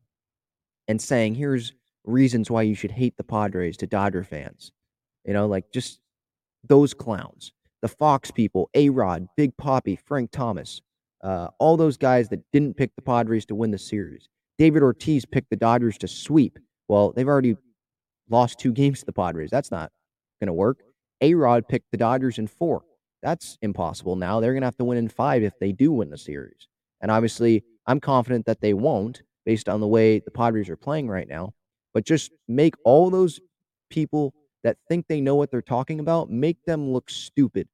[0.90, 1.72] and saying, here's
[2.04, 4.72] reasons why you should hate the Padres to Dodger fans.
[5.24, 6.00] You know, like just
[6.64, 10.82] those clowns, the Fox people, A Rod, Big Poppy, Frank Thomas,
[11.22, 14.28] uh, all those guys that didn't pick the Padres to win the series.
[14.58, 16.58] David Ortiz picked the Dodgers to sweep.
[16.88, 17.56] Well, they've already
[18.28, 19.50] lost two games to the Padres.
[19.50, 19.92] That's not
[20.40, 20.82] going to work.
[21.20, 22.82] A Rod picked the Dodgers in four.
[23.22, 24.40] That's impossible now.
[24.40, 26.68] They're going to have to win in five if they do win the series.
[27.00, 31.08] And obviously, I'm confident that they won't based on the way the Padres are playing
[31.08, 31.54] right now.
[31.92, 33.40] But just make all those
[33.90, 37.68] people that think they know what they're talking about, make them look stupid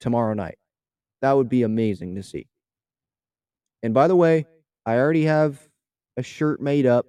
[0.00, 0.58] tomorrow night.
[1.22, 2.48] That would be amazing to see.
[3.82, 4.46] And by the way,
[4.84, 5.68] I already have
[6.16, 7.06] a shirt made up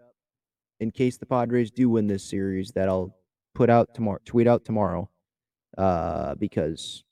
[0.80, 3.16] in case the Padres do win this series that I'll
[3.56, 5.10] put out tomorrow, tweet out tomorrow,
[5.78, 7.04] uh, because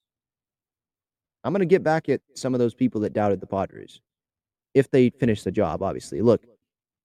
[1.43, 4.01] I'm going to get back at some of those people that doubted the Padres
[4.73, 6.21] if they finish the job, obviously.
[6.21, 6.43] Look,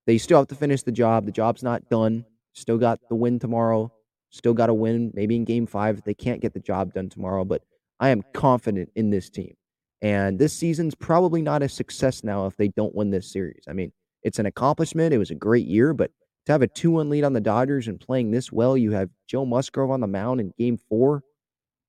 [0.07, 1.27] they still have to finish the job.
[1.27, 2.25] The job's not done.
[2.55, 3.92] Still got the win tomorrow.
[4.31, 7.44] Still got to win maybe in game five they can't get the job done tomorrow.
[7.44, 7.62] But
[8.01, 9.55] I am confident in this team.
[10.03, 13.64] And this season's probably not a success now if they don't win this series.
[13.68, 13.92] I mean,
[14.23, 15.12] it's an accomplishment.
[15.12, 16.11] It was a great year, but
[16.46, 19.11] to have a 2 1 lead on the Dodgers and playing this well, you have
[19.29, 21.23] Joe Musgrove on the mound in game four.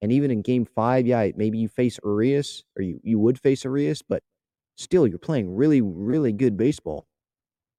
[0.02, 3.64] And even in game five, yeah, maybe you face Urias or you, you would face
[3.64, 4.24] Urias, but
[4.76, 7.06] still, you're playing really, really good baseball.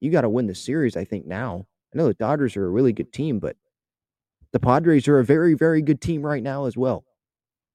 [0.00, 1.66] You got to win the series, I think, now.
[1.92, 3.56] I know the Dodgers are a really good team, but
[4.52, 7.04] the Padres are a very, very good team right now as well.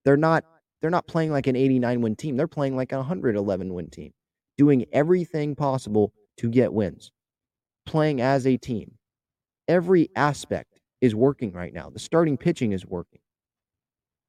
[0.06, 0.44] They're not
[0.82, 2.38] they're not playing like an 89 win team.
[2.38, 4.14] They're playing like a 111 win team,
[4.58, 7.12] doing everything possible to get wins,
[7.86, 8.98] playing as a team.
[9.68, 11.90] Every aspect is working right now.
[11.90, 13.20] The starting pitching is working.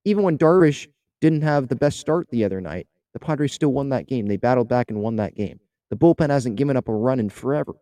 [0.04, 0.86] Even when Darvish
[1.20, 4.26] didn't have the best start the other night, the Padres still won that game.
[4.26, 5.60] They battled back and won that game.
[5.90, 7.74] The bullpen hasn't given up a run in forever.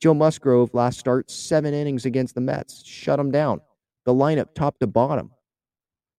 [0.00, 3.60] Joe Musgrove last start, seven innings against the Mets, shut them down.
[4.04, 5.30] The lineup top to bottom.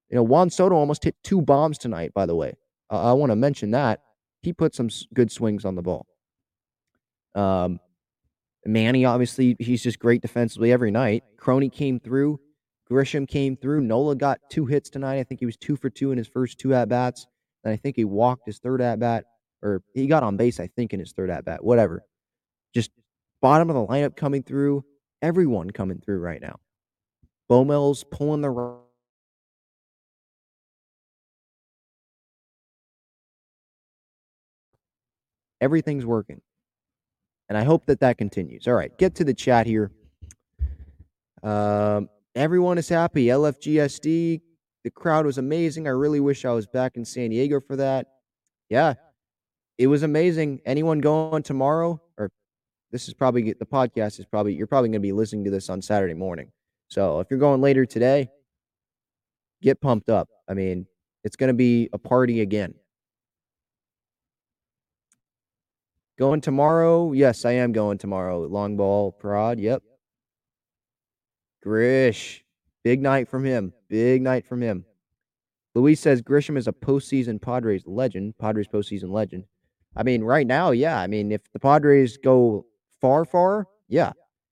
[0.10, 2.54] You know, Juan Soto almost hit two bombs tonight, by the way.
[2.90, 4.00] Uh, I want to mention that.
[4.42, 6.06] He put some good swings on the ball.
[7.36, 7.80] Um,
[8.66, 11.24] Manny, obviously, he's just great defensively every night.
[11.38, 12.40] Crony came through.
[12.90, 13.82] Grisham came through.
[13.82, 15.20] Nola got two hits tonight.
[15.20, 17.28] I think he was two for two in his first two at bats.
[17.64, 19.26] And I think he walked his third at bat,
[19.62, 21.64] or he got on base, I think, in his third at bat.
[21.64, 22.04] Whatever.
[22.74, 22.92] Just
[23.42, 24.84] bottom of the lineup coming through.
[25.22, 26.60] Everyone coming through right now.
[27.50, 28.78] Bomel's pulling the
[35.62, 36.42] Everything's working.
[37.48, 38.68] And I hope that that continues.
[38.68, 39.92] All right, get to the chat here.
[41.42, 43.26] Um, everyone is happy.
[43.26, 44.42] LFGSD,
[44.84, 45.88] the crowd was amazing.
[45.88, 48.08] I really wish I was back in San Diego for that.
[48.70, 48.96] Yeah,
[49.78, 50.62] it was amazing.
[50.66, 52.02] Anyone going tomorrow?
[52.18, 52.32] Or
[52.92, 55.70] this is probably the podcast is probably you're probably going to be listening to this
[55.70, 56.52] on Saturday morning.
[56.90, 58.30] So if you're going later today,
[59.62, 60.30] get pumped up.
[60.48, 60.86] I mean,
[61.24, 62.74] it's going to be a party again.
[66.20, 67.12] Going tomorrow?
[67.14, 68.42] Yes, I am going tomorrow.
[68.42, 69.60] Long ball prod.
[69.60, 69.82] Yep.
[71.64, 72.44] Grish.
[72.84, 73.74] Big night from him.
[73.88, 74.86] Big night from him.
[75.74, 78.38] Luis says Grisham is a postseason Padres legend.
[78.38, 79.46] Padres postseason legend.
[79.96, 81.00] I mean, right now, yeah.
[81.00, 82.66] I mean, if the Padres go
[83.00, 84.12] far, far, yeah.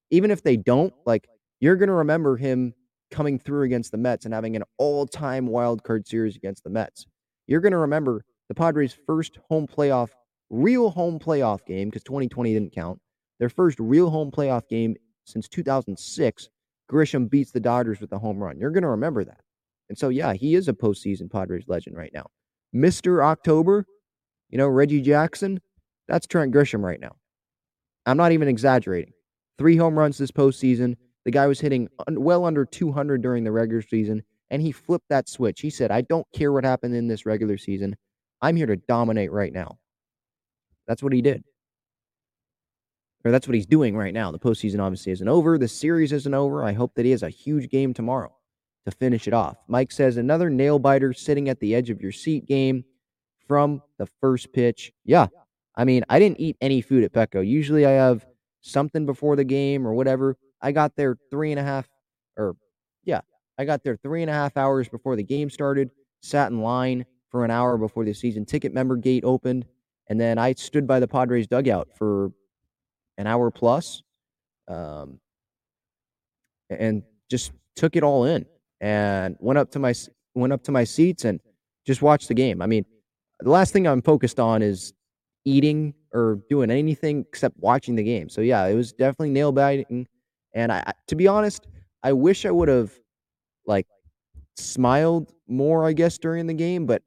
[0.09, 1.27] Even if they don't, like,
[1.59, 2.73] you're going to remember him
[3.11, 6.69] coming through against the Mets and having an all time wild card series against the
[6.69, 7.05] Mets.
[7.45, 10.09] You're going to remember the Padres' first home playoff
[10.49, 12.99] real home playoff game because 2020 didn't count.
[13.39, 14.95] Their first real home playoff game
[15.25, 16.49] since 2006.
[16.91, 18.59] Grisham beats the Dodgers with a home run.
[18.59, 19.41] You're going to remember that.
[19.89, 22.27] And so, yeah, he is a postseason Padres legend right now.
[22.75, 23.23] Mr.
[23.23, 23.85] October,
[24.49, 25.61] you know, Reggie Jackson,
[26.07, 27.15] that's Trent Grisham right now.
[28.05, 29.13] I'm not even exaggerating.
[29.57, 30.95] Three home runs this postseason.
[31.25, 35.29] The guy was hitting well under 200 during the regular season, and he flipped that
[35.29, 35.61] switch.
[35.61, 37.95] He said, I don't care what happened in this regular season.
[38.41, 39.77] I'm here to dominate right now.
[40.87, 41.43] That's what he did.
[43.23, 44.31] Or that's what he's doing right now.
[44.31, 45.57] The postseason obviously isn't over.
[45.57, 46.63] The series isn't over.
[46.63, 48.35] I hope that he has a huge game tomorrow
[48.85, 49.57] to finish it off.
[49.67, 52.83] Mike says another nail biter sitting at the edge of your seat game
[53.47, 54.91] from the first pitch.
[55.05, 55.27] Yeah.
[55.75, 57.45] I mean, I didn't eat any food at Petco.
[57.45, 58.25] Usually I have
[58.61, 60.35] something before the game or whatever.
[60.61, 61.87] I got there three and a half,
[62.37, 62.55] or
[63.03, 63.21] yeah,
[63.57, 67.05] I got there three and a half hours before the game started, sat in line
[67.29, 69.65] for an hour before the season ticket member gate opened.
[70.07, 72.31] And then I stood by the Padres dugout for
[73.21, 74.03] an hour plus
[74.67, 75.19] um,
[76.69, 78.45] and just took it all in
[78.81, 79.93] and went up to my
[80.33, 81.39] went up to my seats and
[81.85, 82.61] just watched the game.
[82.61, 82.85] I mean,
[83.39, 84.93] the last thing I'm focused on is
[85.45, 88.29] eating or doing anything except watching the game.
[88.29, 90.07] So yeah, it was definitely nail biting.
[90.53, 91.67] And I, to be honest,
[92.03, 92.91] I wish I would have
[93.65, 93.87] like
[94.57, 97.03] smiled more, I guess, during the game, but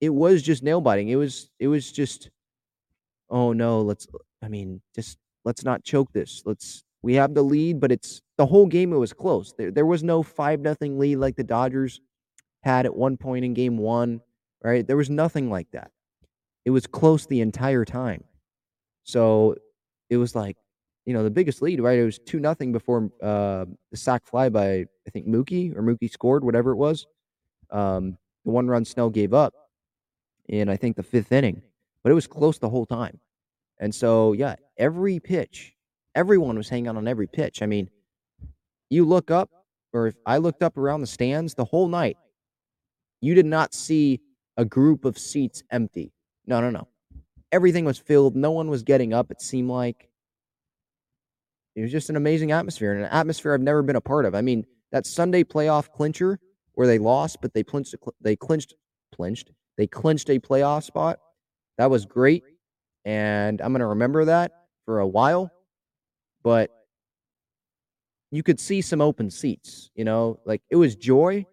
[0.00, 1.08] it was just nail biting.
[1.08, 2.30] It was it was just
[3.30, 4.06] oh no, let's
[4.42, 6.42] I mean, just let's not choke this.
[6.44, 9.52] Let's we have the lead, but it's the whole game it was close.
[9.56, 12.00] There there was no 5 nothing lead like the Dodgers
[12.62, 14.20] had at one point in game 1,
[14.62, 14.86] right?
[14.86, 15.90] There was nothing like that.
[16.64, 18.24] It was close the entire time.
[19.02, 19.56] So
[20.08, 20.56] it was like,
[21.04, 21.98] you know, the biggest lead, right?
[21.98, 26.10] It was 2 nothing before uh, the sac fly by I think Mookie or Mookie
[26.10, 27.06] scored whatever it was.
[27.70, 29.54] Um, the one run Snell gave up
[30.48, 31.62] in I think the 5th inning,
[32.02, 33.20] but it was close the whole time.
[33.80, 35.74] And so, yeah, every pitch,
[36.14, 37.62] everyone was hanging on every pitch.
[37.62, 37.90] I mean,
[38.90, 39.50] you look up,
[39.92, 42.16] or if I looked up around the stands the whole night,
[43.20, 44.20] you did not see
[44.56, 46.12] a group of seats empty.
[46.46, 46.88] No, no, no.
[47.52, 48.36] Everything was filled.
[48.36, 50.08] No one was getting up, it seemed like.
[51.74, 54.34] It was just an amazing atmosphere and an atmosphere I've never been a part of.
[54.34, 56.38] I mean, that Sunday playoff clincher
[56.74, 58.74] where they lost, but they clinched, they clinched,
[59.14, 61.18] clinched, they clinched a playoff spot.
[61.78, 62.44] That was great.
[63.04, 64.52] And I'm going to remember that
[64.86, 65.50] for a while.
[66.42, 66.70] But
[68.30, 71.46] you could see some open seats, you know, like it was joy,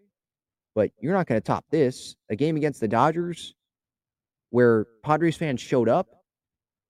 [0.75, 2.15] but you're not going to top this.
[2.29, 3.53] A game against the Dodgers
[4.49, 6.07] where Padres fans showed up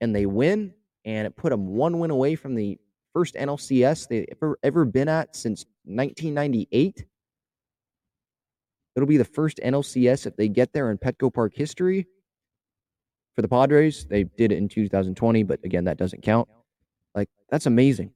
[0.01, 0.73] and they win,
[1.05, 2.77] and it put them one win away from the
[3.13, 7.05] first NLCS they ever ever been at since 1998.
[8.95, 12.07] It'll be the first NLCS if they get there in Petco Park history.
[13.35, 16.49] For the Padres, they did it in 2020, but again, that doesn't count.
[17.15, 18.11] Like that's amazing.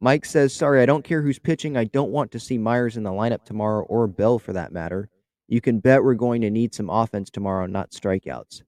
[0.00, 1.76] Mike says, Sorry, I don't care who's pitching.
[1.76, 5.08] I don't want to see Myers in the lineup tomorrow or Bell for that matter.
[5.46, 8.62] You can bet we're going to need some offense tomorrow, not strikeouts.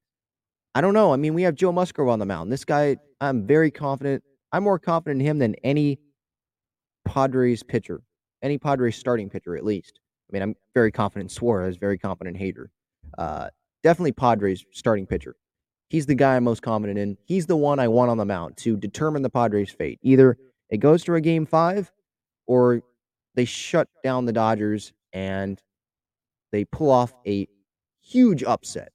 [0.77, 1.13] I don't know.
[1.13, 2.53] I mean, we have Joe Musgrove on the mound.
[2.53, 4.23] This guy, I'm very confident.
[4.53, 5.99] I'm more confident in him than any
[7.05, 8.01] Padres pitcher,
[8.41, 9.99] any Padres starting pitcher, at least.
[10.35, 12.67] I mean, I'm very confident in Suarez, very confident in Hader.
[13.17, 13.51] Uh,
[13.85, 15.37] definitely Padres starting pitcher.
[15.91, 17.17] He's the guy I'm most confident in.
[17.25, 20.01] He's the one I want on the mound to determine the Padres' fate.
[20.03, 20.37] Either
[20.71, 21.93] it goes to a game five,
[22.47, 22.83] or
[23.37, 25.63] they shut down the Dodgers and
[26.51, 27.47] they pull off a
[28.01, 28.91] huge upset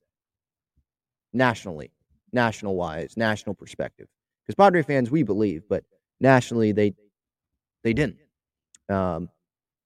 [1.32, 1.92] nationally,
[2.34, 4.08] national wise, national perspective.
[4.46, 5.86] Because Padre fans, we believe, but
[6.20, 6.96] nationally, they
[7.86, 8.18] they didn't.
[8.90, 9.30] Um,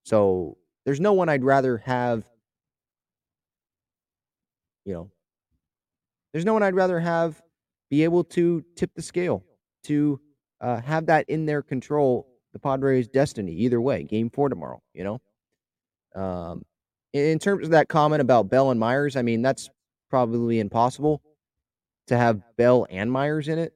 [0.04, 2.24] so there's no one I'd rather have.
[4.86, 5.12] You know,
[6.34, 7.42] there's no one I'd rather have
[7.90, 9.44] be able to tip the scale
[9.86, 10.20] to
[10.60, 13.54] uh, have that in their control, the Padres' destiny.
[13.54, 14.82] Either way, game four tomorrow.
[14.94, 15.04] You
[16.16, 16.64] know, um,
[17.14, 19.70] in terms of that comment about Bell and Myers, I mean that's
[20.10, 21.22] probably impossible
[22.08, 23.74] to have Bell and Myers in it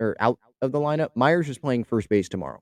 [0.00, 1.10] or out of the lineup.
[1.14, 2.60] Myers is playing first base tomorrow.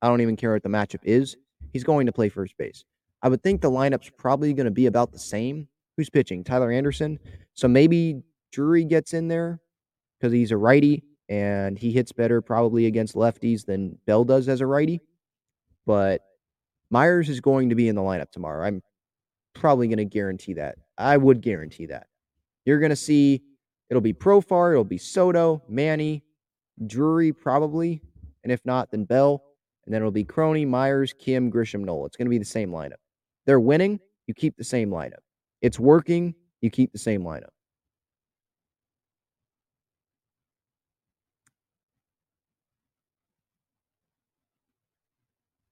[0.00, 1.36] I don't even care what the matchup is.
[1.72, 2.84] He's going to play first base.
[3.24, 5.66] I would think the lineup's probably going to be about the same.
[5.96, 6.44] Who's pitching?
[6.44, 7.18] Tyler Anderson.
[7.54, 9.60] So maybe Drury gets in there
[10.20, 14.60] because he's a righty and he hits better probably against lefties than Bell does as
[14.60, 15.00] a righty.
[15.86, 16.20] But
[16.90, 18.66] Myers is going to be in the lineup tomorrow.
[18.66, 18.82] I'm
[19.54, 20.76] probably going to guarantee that.
[20.98, 22.08] I would guarantee that.
[22.66, 23.42] You're going to see
[23.88, 26.22] it'll be Profar, it'll be Soto, Manny,
[26.86, 28.02] Drury probably,
[28.42, 29.42] and if not, then Bell,
[29.86, 32.06] and then it'll be Crony, Myers, Kim, Grisham, Nola.
[32.06, 32.98] It's going to be the same lineup.
[33.46, 35.22] They're winning, you keep the same lineup.
[35.60, 37.50] It's working, you keep the same lineup.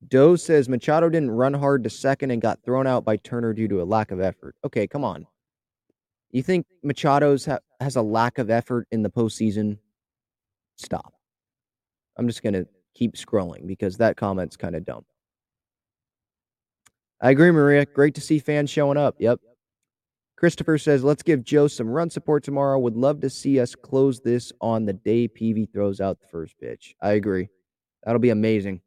[0.09, 3.69] Doe says Machado didn't run hard to second and got thrown out by Turner due
[3.69, 4.55] to a lack of effort.
[4.63, 5.27] Okay, come on.
[6.31, 9.79] You think Machado's ha- has a lack of effort in the postseason?
[10.77, 11.15] Stop.
[12.19, 15.05] I'm just going to keep scrolling because that comment's kind of dumb.
[17.23, 17.87] I agree, Maria.
[17.87, 19.15] Great to see fans showing up.
[19.19, 19.39] Yep.
[20.37, 22.77] Christopher says, let's give Joe some run support tomorrow.
[22.81, 26.59] Would love to see us close this on the day PV throws out the first
[26.59, 26.97] pitch.
[27.01, 27.49] I agree.
[28.03, 28.81] That'll be amazing.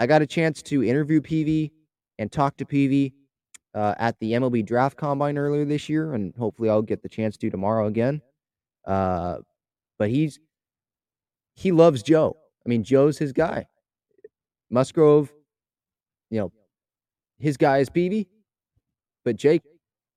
[0.00, 1.72] I got a chance to interview PV
[2.18, 3.12] and talk to PV
[3.74, 7.36] uh, at the MLB Draft Combine earlier this year, and hopefully I'll get the chance
[7.36, 8.22] to tomorrow again.
[8.86, 9.38] Uh,
[9.98, 10.38] but he's
[11.54, 12.36] he loves Joe.
[12.64, 13.66] I mean, Joe's his guy.
[14.70, 15.32] Musgrove,
[16.30, 16.52] you know,
[17.38, 18.28] his guy is Peavy,
[19.24, 19.62] but Jake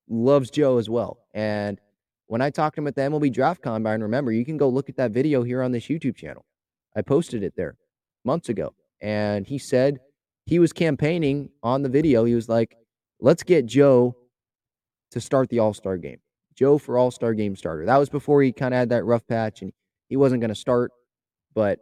[0.09, 1.19] loves Joe as well.
[1.33, 1.79] And
[2.27, 4.89] when I talked to him at the MLB Draft Combine, remember, you can go look
[4.89, 6.45] at that video here on this YouTube channel.
[6.95, 7.75] I posted it there
[8.25, 8.73] months ago.
[9.01, 9.99] And he said
[10.45, 12.25] he was campaigning on the video.
[12.25, 12.75] He was like,
[13.19, 14.15] let's get Joe
[15.11, 16.19] to start the All Star game.
[16.55, 17.85] Joe for All Star game starter.
[17.85, 19.71] That was before he kind of had that rough patch and
[20.09, 20.91] he wasn't going to start
[21.57, 21.79] but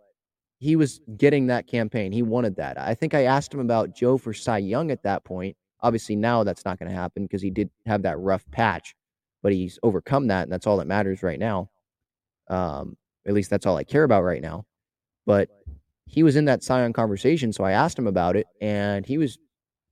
[0.66, 2.12] he was getting that campaign.
[2.12, 2.80] He wanted that.
[2.80, 5.56] I think I asked him about Joe for Cy Young at that point.
[5.82, 8.96] Obviously, now that's not going to happen because he did have that rough patch,
[9.44, 11.70] but he's overcome that, and that's all that matters right now.
[12.48, 12.98] Um,
[13.28, 14.66] at least that's all I care about right now.
[15.28, 15.50] But
[16.08, 19.20] he was in that Cy Young conversation, so I asked him about it, and he
[19.20, 19.38] was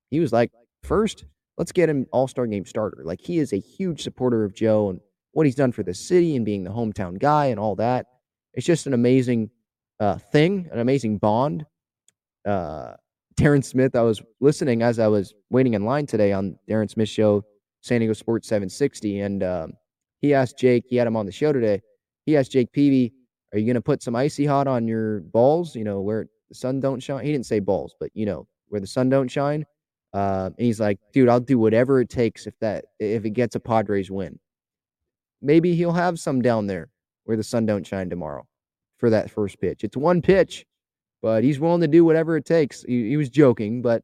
[0.09, 0.49] he was like,
[0.81, 1.25] first,
[1.59, 3.03] let's get him All Star game starter.
[3.05, 5.01] Like he is a huge supporter of Joe and
[5.33, 8.07] what he's done for the city and being the hometown guy and all that.
[8.55, 9.51] It's just an amazing
[9.99, 11.65] uh, thing, an amazing bond.
[12.45, 12.93] Uh,
[13.35, 17.11] Darren Smith, I was listening as I was waiting in line today on Darren Smith's
[17.11, 17.43] show,
[17.81, 19.73] San Diego Sports 760, and um,
[20.21, 21.81] he asked Jake, he had him on the show today.
[22.25, 23.13] He asked Jake Peavy,
[23.51, 25.75] "Are you going to put some icy hot on your balls?
[25.75, 28.79] You know where the sun don't shine." He didn't say balls, but you know where
[28.79, 29.65] the sun don't shine.
[30.13, 33.55] Uh, and he's like, "Dude, I'll do whatever it takes if that if it gets
[33.55, 34.39] a Padres win."
[35.41, 36.89] Maybe he'll have some down there
[37.25, 38.47] where the sun don't shine tomorrow
[39.03, 39.83] for that first pitch.
[39.83, 40.65] It's one pitch,
[41.21, 42.83] but he's willing to do whatever it takes.
[42.83, 44.01] He, he was joking, but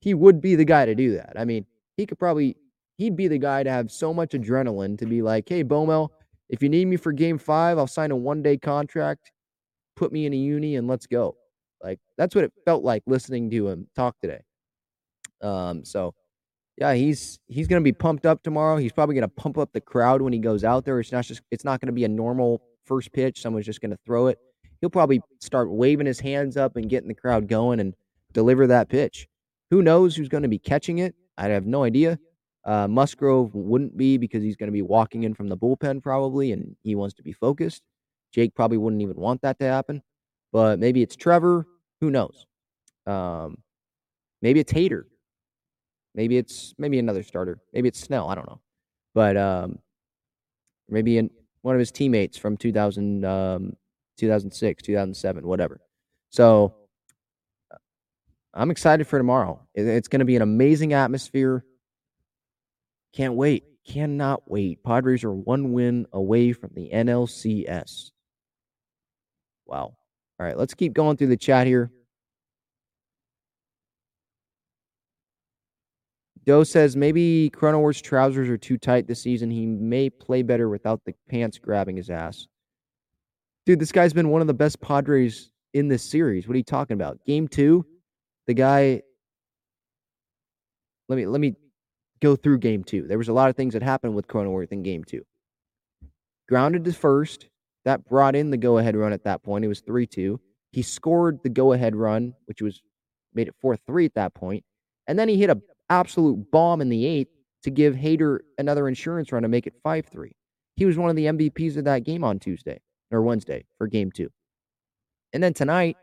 [0.00, 1.34] he would be the guy to do that.
[1.36, 1.64] I mean,
[1.96, 2.56] he could probably
[2.98, 6.08] he'd be the guy to have so much adrenaline to be like, "Hey, Bomel,
[6.48, 9.30] if you need me for game 5, I'll sign a one-day contract.
[9.94, 11.36] Put me in a uni and let's go."
[11.80, 14.40] Like that's what it felt like listening to him talk today.
[15.42, 16.12] Um, so
[16.76, 18.78] yeah, he's he's gonna be pumped up tomorrow.
[18.78, 20.98] He's probably gonna pump up the crowd when he goes out there.
[20.98, 23.40] It's not just it's not gonna be a normal first pitch.
[23.40, 24.38] Someone's just gonna throw it.
[24.80, 27.94] He'll probably start waving his hands up and getting the crowd going and
[28.32, 29.26] deliver that pitch.
[29.70, 31.14] Who knows who's gonna be catching it?
[31.36, 32.18] I have no idea.
[32.64, 36.52] Uh, Musgrove wouldn't be because he's going to be walking in from the bullpen probably,
[36.52, 37.82] and he wants to be focused.
[38.32, 40.02] Jake probably wouldn't even want that to happen,
[40.52, 41.66] but maybe it's Trevor.
[42.00, 42.46] Who knows?
[43.06, 43.58] Um,
[44.40, 45.04] maybe it's Hader.
[46.14, 47.58] Maybe it's maybe another starter.
[47.72, 48.28] Maybe it's Snell.
[48.28, 48.60] I don't know,
[49.14, 49.78] but um,
[50.88, 51.30] maybe in
[51.64, 53.74] one of his teammates from 2000, um,
[54.18, 55.80] 2006, 2007, whatever.
[56.28, 56.74] So
[58.52, 59.66] I'm excited for tomorrow.
[59.74, 61.64] It's going to be an amazing atmosphere.
[63.14, 63.64] Can't wait.
[63.86, 64.84] Cannot wait.
[64.84, 68.10] Padres are one win away from the NLCS.
[69.64, 69.96] Wow.
[70.38, 71.90] All right, let's keep going through the chat here.
[76.44, 79.50] Doe says maybe Cronenworth's trousers are too tight this season.
[79.50, 82.46] He may play better without the pants grabbing his ass.
[83.66, 86.46] Dude, this guy's been one of the best Padres in this series.
[86.46, 87.24] What are you talking about?
[87.24, 87.86] Game two,
[88.46, 89.02] the guy.
[91.08, 91.54] Let me let me
[92.20, 93.06] go through game two.
[93.06, 95.24] There was a lot of things that happened with Cronenworth in game two.
[96.48, 97.48] Grounded to first.
[97.84, 99.64] That brought in the go ahead run at that point.
[99.64, 100.40] It was 3 2.
[100.72, 102.82] He scored the go ahead run, which was
[103.34, 104.64] made it 4 3 at that point.
[105.06, 105.60] And then he hit a
[105.90, 107.30] absolute bomb in the eighth
[107.62, 110.32] to give Hader another insurance run to make it 5 3.
[110.76, 112.80] He was one of the MVPs of that game on Tuesday
[113.10, 114.30] or Wednesday for game two.
[115.32, 115.96] And then tonight,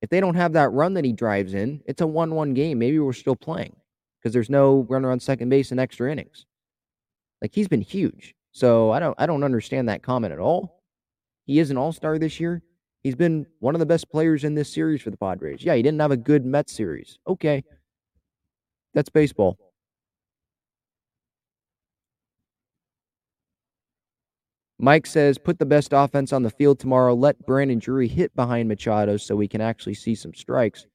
[0.00, 2.78] if they don't have that run that he drives in, it's a 1 1 game.
[2.78, 3.76] Maybe we're still playing
[4.18, 6.46] because there's no runner on second base in extra innings.
[7.40, 8.34] Like he's been huge.
[8.52, 10.82] So I don't I don't understand that comment at all.
[11.46, 12.62] He is an all-star this year.
[13.02, 15.64] He's been one of the best players in this series for the Padres.
[15.64, 17.18] Yeah, he didn't have a good Mets series.
[17.26, 17.64] Okay.
[18.94, 19.58] That's baseball.
[24.78, 27.14] Mike says, put the best offense on the field tomorrow.
[27.14, 30.86] Let Brandon Drury hit behind Machado so we can actually see some strikes.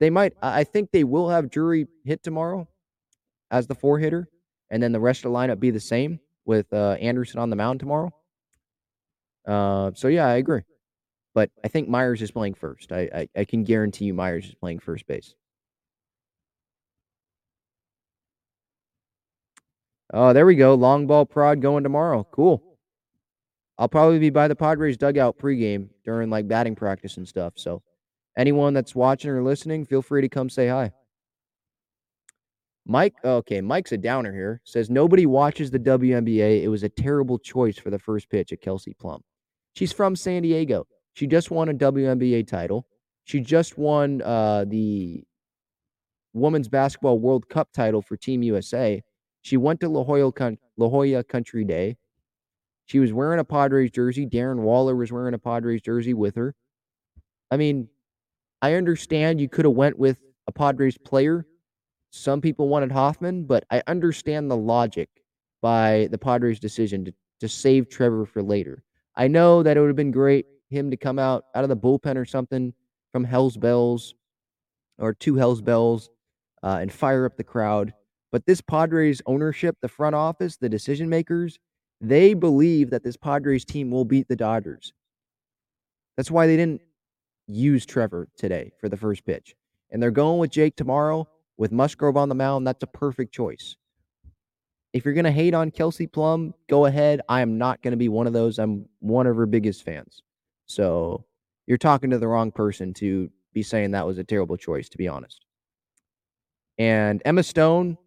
[0.00, 2.66] They might, I think they will have Drury hit tomorrow
[3.52, 4.28] as the four hitter,
[4.70, 7.56] and then the rest of the lineup be the same with uh, Anderson on the
[7.56, 8.10] mound tomorrow.
[9.46, 10.62] Uh, so, yeah, I agree.
[11.32, 12.90] But I think Myers is playing first.
[12.90, 15.36] I, I, I can guarantee you Myers is playing first base.
[20.12, 20.74] Oh, there we go.
[20.74, 22.26] Long ball prod going tomorrow.
[22.32, 22.62] Cool.
[23.78, 27.54] I'll probably be by the Padres dugout pregame during like batting practice and stuff.
[27.56, 27.82] So
[28.36, 30.92] anyone that's watching or listening, feel free to come say hi.
[32.86, 34.60] Mike, okay, Mike's a downer here.
[34.64, 36.62] Says nobody watches the WNBA.
[36.62, 39.22] It was a terrible choice for the first pitch at Kelsey Plum.
[39.74, 40.86] She's from San Diego.
[41.14, 42.86] She just won a WNBA title.
[43.24, 45.22] She just won uh, the
[46.32, 49.02] Women's Basketball World Cup title for Team USA.
[49.42, 50.32] She went to La Jolla,
[50.76, 51.96] La Jolla Country Day.
[52.86, 54.26] She was wearing a Padres jersey.
[54.26, 56.54] Darren Waller was wearing a Padres jersey with her.
[57.50, 57.88] I mean,
[58.62, 61.46] I understand you could have went with a Padres player.
[62.10, 65.08] Some people wanted Hoffman, but I understand the logic
[65.62, 68.82] by the Padres' decision to, to save Trevor for later.
[69.14, 71.76] I know that it would have been great him to come out out of the
[71.76, 72.72] bullpen or something
[73.12, 74.14] from Hell's Bells
[74.98, 76.10] or two Hell's Bells
[76.62, 77.92] uh, and fire up the crowd.
[78.32, 81.58] But this Padres ownership, the front office, the decision makers,
[82.00, 84.92] they believe that this Padres team will beat the Dodgers.
[86.16, 86.80] That's why they didn't
[87.46, 89.54] use Trevor today for the first pitch.
[89.90, 92.66] And they're going with Jake tomorrow with Musgrove on the mound.
[92.66, 93.76] That's a perfect choice.
[94.92, 97.20] If you're going to hate on Kelsey Plum, go ahead.
[97.28, 98.58] I am not going to be one of those.
[98.58, 100.22] I'm one of her biggest fans.
[100.66, 101.24] So
[101.66, 104.98] you're talking to the wrong person to be saying that was a terrible choice, to
[104.98, 105.44] be honest.
[106.78, 107.98] And Emma Stone,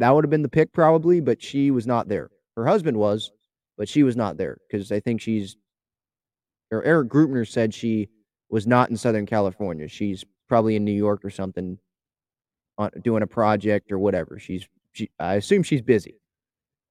[0.00, 2.30] that would have been the pick probably, but she was not there.
[2.56, 3.30] Her husband was,
[3.76, 5.56] but she was not there because I think she's,
[6.70, 8.08] or Erik Greupner said she
[8.48, 9.88] was not in Southern California.
[9.88, 11.78] She's probably in New York or something,
[12.78, 14.38] on, doing a project or whatever.
[14.38, 16.16] She's, she, I assume she's busy.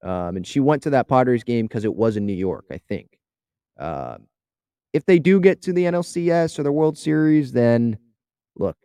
[0.04, 2.78] Um, and she went to that Padres game because it was in New York, I
[2.78, 3.18] think.
[3.80, 4.28] Um,
[4.94, 7.98] if they do get to the NLCS or the World Series, then
[8.56, 8.78] look,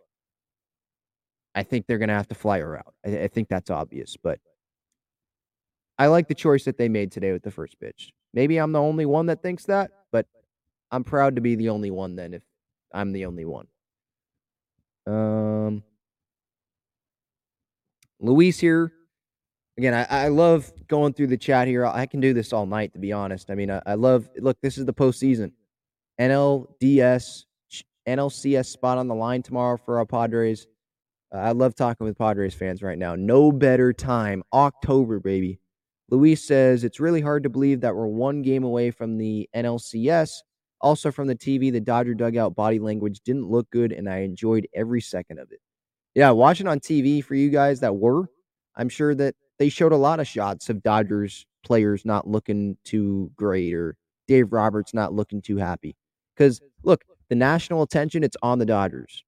[1.54, 2.94] I think they're going to have to fly her out.
[3.04, 4.40] I, I, think that's obvious, but
[5.98, 8.12] I like the choice that they made today with the first pitch.
[8.32, 10.26] Maybe I'm the only one that thinks that, but
[10.90, 12.42] I'm proud to be the only one then if
[12.92, 13.66] I'm the only one.
[15.06, 15.82] Um,
[18.20, 18.92] Luis here.
[19.76, 21.84] Again, I, I love going through the chat here.
[21.84, 23.50] I can do this all night, to be honest.
[23.50, 25.50] I mean, I, I love, look, this is the postseason.
[26.20, 27.44] NLDS,
[28.06, 30.68] NLCS spot on the line tomorrow for our Padres.
[31.34, 33.16] Uh, I love talking with Padres fans right now.
[33.16, 34.42] No better time.
[34.52, 35.58] October, baby.
[36.10, 40.30] Luis says it's really hard to believe that we're one game away from the NLCS.
[40.80, 44.68] Also, from the TV, the Dodger dugout body language didn't look good, and I enjoyed
[44.74, 45.60] every second of it.
[46.14, 48.28] Yeah, watching on TV for you guys that were,
[48.76, 53.32] I'm sure that they showed a lot of shots of Dodgers players not looking too
[53.34, 53.96] great or
[54.28, 55.96] Dave Roberts not looking too happy.
[56.36, 59.24] Because look, the national attention, it's on the Dodgers.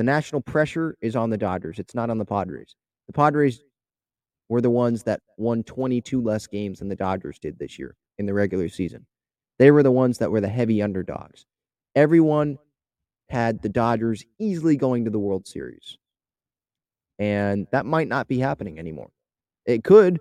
[0.00, 1.78] The national pressure is on the Dodgers.
[1.78, 2.74] It's not on the Padres.
[3.06, 3.60] The Padres
[4.48, 8.24] were the ones that won 22 less games than the Dodgers did this year in
[8.24, 9.04] the regular season.
[9.58, 11.44] They were the ones that were the heavy underdogs.
[11.94, 12.56] Everyone
[13.28, 15.98] had the Dodgers easily going to the World Series.
[17.18, 19.10] And that might not be happening anymore.
[19.66, 20.18] It could.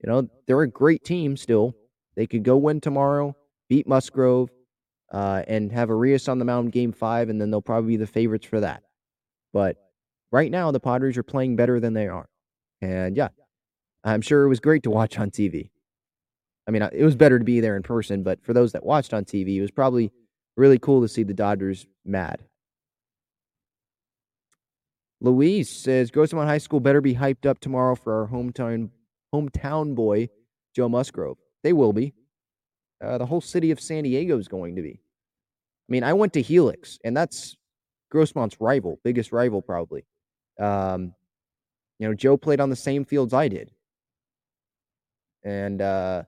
[0.00, 1.74] You know, they're a great team still.
[2.14, 3.34] They could go win tomorrow,
[3.68, 4.48] beat Musgrove,
[5.10, 8.06] uh, and have Urias on the mound game five, and then they'll probably be the
[8.06, 8.84] favorites for that.
[9.52, 9.76] But
[10.30, 12.28] right now, the Padres are playing better than they are.
[12.80, 13.28] And yeah,
[14.04, 15.70] I'm sure it was great to watch on TV.
[16.66, 19.14] I mean, it was better to be there in person, but for those that watched
[19.14, 20.12] on TV, it was probably
[20.56, 22.44] really cool to see the Dodgers mad.
[25.20, 28.90] Louise says Grossmont High School better be hyped up tomorrow for our hometown
[29.34, 30.28] hometown boy,
[30.74, 31.38] Joe Musgrove.
[31.62, 32.14] They will be.
[33.02, 35.00] Uh, the whole city of San Diego is going to be.
[35.88, 37.56] I mean, I went to Helix, and that's
[38.12, 40.04] Grossmont's rival, biggest rival probably.
[40.60, 41.14] Um,
[41.98, 43.70] you know, Joe played on the same fields I did,
[45.44, 46.22] and uh,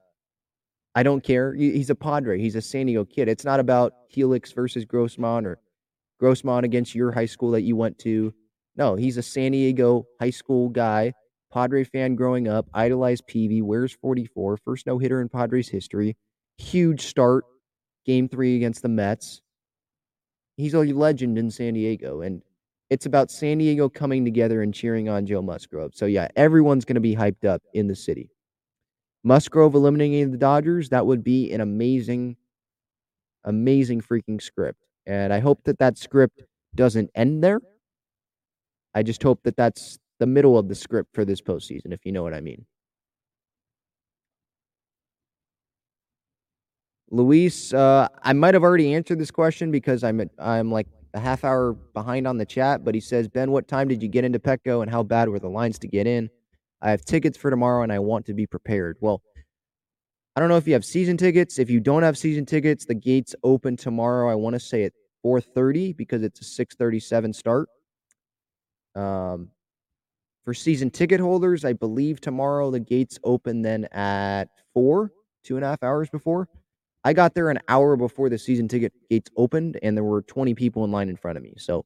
[0.95, 1.55] I don't care.
[1.55, 2.41] He's a Padre.
[2.41, 3.29] He's a San Diego kid.
[3.29, 5.59] It's not about Helix versus Grossmont or
[6.21, 8.35] Grossmont against your high school that you went to.
[8.77, 11.13] No, he's a San Diego high school guy,
[11.53, 16.17] Padre fan growing up, idolized Peavy, wears 44, first no hitter in Padres history
[16.61, 17.45] huge start,
[18.05, 19.41] game three against the Mets.
[20.57, 22.43] He's a legend in San Diego, and
[22.91, 25.93] it's about San Diego coming together and cheering on Joe Musgrove.
[25.95, 28.31] So, yeah, everyone's going to be hyped up in the city.
[29.23, 32.37] Musgrove eliminating the Dodgers, that would be an amazing,
[33.45, 34.81] amazing freaking script.
[35.07, 36.43] And I hope that that script
[36.75, 37.61] doesn't end there.
[38.95, 42.13] I just hope that that's the middle of the script for this postseason, if you
[42.13, 42.67] know what I mean.
[47.11, 51.45] Luis, uh, I might have already answered this question because I'm I'm like a half
[51.45, 54.39] hour behind on the chat, but he says, Ben, what time did you get into
[54.39, 56.31] Petco and how bad were the lines to get in?
[56.81, 58.97] I have tickets for tomorrow and I want to be prepared.
[59.01, 59.23] Well,
[60.37, 61.59] I don't know if you have season tickets.
[61.59, 64.31] If you don't have season tickets, the gates open tomorrow.
[64.31, 64.93] I want to say at
[65.25, 67.69] 4:30 because it's a 6:37 start.
[68.95, 69.51] Um,
[70.45, 75.65] for season ticket holders, I believe tomorrow the gates open then at four, two and
[75.65, 76.49] a half hours before.
[77.05, 80.55] I got there an hour before the season ticket gates opened, and there were 20
[80.55, 81.55] people in line in front of me.
[81.57, 81.85] So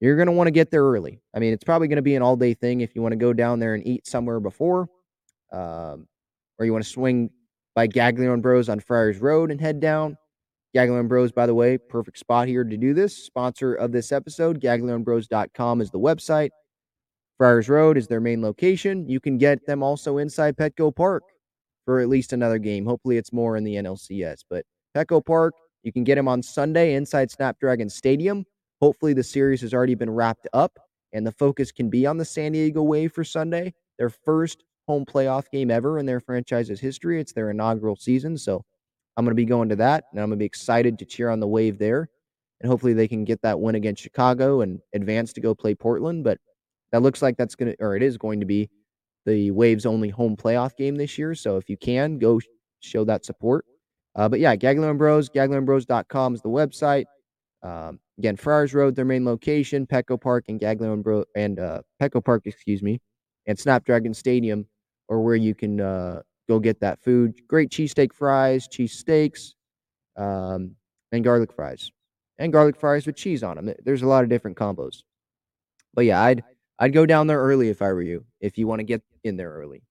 [0.00, 1.20] you're going to want to get there early.
[1.34, 3.16] I mean, it's probably going to be an all day thing if you want to
[3.16, 4.88] go down there and eat somewhere before,
[5.52, 6.06] um,
[6.58, 7.30] or you want to swing
[7.74, 10.16] by Gaglione Bros on Friars Road and head down.
[10.76, 13.16] Gaglione Bros, by the way, perfect spot here to do this.
[13.16, 16.50] Sponsor of this episode, gaglionebros.com is the website.
[17.36, 19.08] Friars Road is their main location.
[19.08, 21.24] You can get them also inside Petco Park
[21.84, 22.84] for at least another game.
[22.86, 24.44] Hopefully, it's more in the NLCS.
[24.48, 24.64] But
[24.96, 28.44] Petco Park, you can get him on Sunday inside Snapdragon Stadium.
[28.80, 30.78] Hopefully, the series has already been wrapped up
[31.12, 35.04] and the focus can be on the San Diego Wave for Sunday, their first home
[35.04, 37.20] playoff game ever in their franchise's history.
[37.20, 38.36] It's their inaugural season.
[38.38, 38.64] So
[39.16, 41.28] I'm going to be going to that, and I'm going to be excited to cheer
[41.28, 42.08] on the Wave there,
[42.60, 46.24] and hopefully they can get that win against Chicago and advance to go play Portland.
[46.24, 46.38] But
[46.92, 48.70] that looks like that's going to, or it is going to be,
[49.26, 51.34] the Waves' only home playoff game this year.
[51.34, 52.40] So if you can, go
[52.80, 53.64] show that support.
[54.16, 57.04] Uh, but yeah, Gaglione Bros, GaglioneBros.com is the website.
[57.62, 61.82] Um, again, Friars Road, their main location, Petco Park and Gaglione Bro and uh,
[62.24, 63.00] Park, excuse me,
[63.46, 64.66] and Snapdragon Stadium,
[65.08, 67.34] or where you can uh, go get that food.
[67.48, 69.54] Great cheesesteak fries, cheese steaks,
[70.16, 70.74] um,
[71.12, 71.90] and garlic fries,
[72.38, 73.74] and garlic fries with cheese on them.
[73.84, 75.02] There's a lot of different combos.
[75.94, 76.44] But yeah, I'd
[76.80, 78.24] I'd go down there early if I were you.
[78.40, 79.82] If you want to get in there early.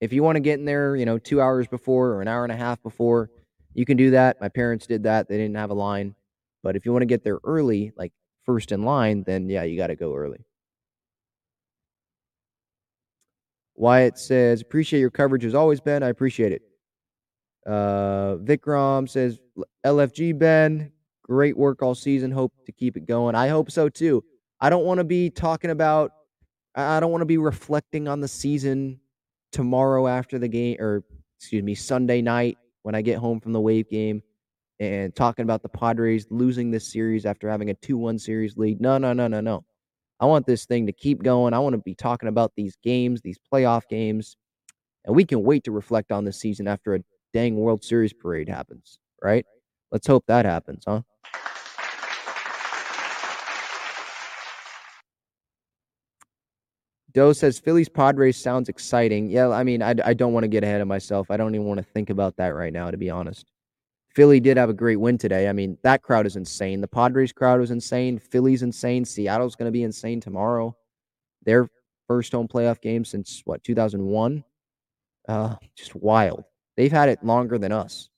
[0.00, 2.44] If you want to get in there, you know, two hours before or an hour
[2.44, 3.30] and a half before,
[3.74, 4.40] you can do that.
[4.40, 5.28] My parents did that.
[5.28, 6.14] They didn't have a line.
[6.62, 8.12] But if you want to get there early, like
[8.46, 10.44] first in line, then yeah, you got to go early.
[13.74, 16.04] Wyatt says, appreciate your coverage as always, Ben.
[16.04, 16.62] I appreciate it.
[17.66, 19.40] Uh, Vikram says,
[19.84, 20.92] LFG, Ben,
[21.22, 22.30] great work all season.
[22.30, 23.34] Hope to keep it going.
[23.34, 24.22] I hope so too.
[24.60, 26.12] I don't want to be talking about,
[26.74, 29.00] I don't want to be reflecting on the season
[29.52, 31.04] tomorrow after the game, or
[31.38, 34.22] excuse me, Sunday night when I get home from the Wave game
[34.80, 38.80] and talking about the Padres losing this series after having a 2 1 series lead.
[38.80, 39.64] No, no, no, no, no.
[40.20, 41.54] I want this thing to keep going.
[41.54, 44.36] I want to be talking about these games, these playoff games,
[45.04, 47.00] and we can wait to reflect on this season after a
[47.32, 49.46] dang World Series parade happens, right?
[49.92, 51.02] Let's hope that happens, huh?
[57.12, 59.30] Doe says Phillies Padres sounds exciting.
[59.30, 61.30] Yeah, I mean, I, I don't want to get ahead of myself.
[61.30, 63.50] I don't even want to think about that right now, to be honest.
[64.14, 65.48] Philly did have a great win today.
[65.48, 66.80] I mean, that crowd is insane.
[66.80, 68.18] The Padres crowd was insane.
[68.18, 69.04] Philly's insane.
[69.04, 70.76] Seattle's going to be insane tomorrow.
[71.44, 71.68] Their
[72.08, 74.44] first home playoff game since what 2001.
[75.28, 76.44] Uh, just wild.
[76.76, 78.08] They've had it longer than us.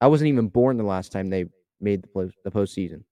[0.00, 1.46] I wasn't even born the last time they
[1.80, 3.02] made the post, the postseason.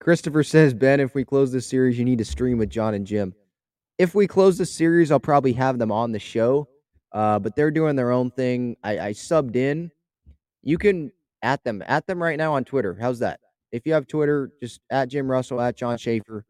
[0.00, 3.06] Christopher says, Ben, if we close this series, you need to stream with John and
[3.06, 3.34] Jim
[4.00, 6.66] if we close the series, I'll probably have them on the show.
[7.12, 8.74] Uh, but they're doing their own thing.
[8.82, 9.90] I, I subbed in.
[10.62, 12.96] You can at them at them right now on Twitter.
[12.98, 13.40] How's that?
[13.72, 16.46] If you have Twitter, just at Jim Russell, at John Schaefer.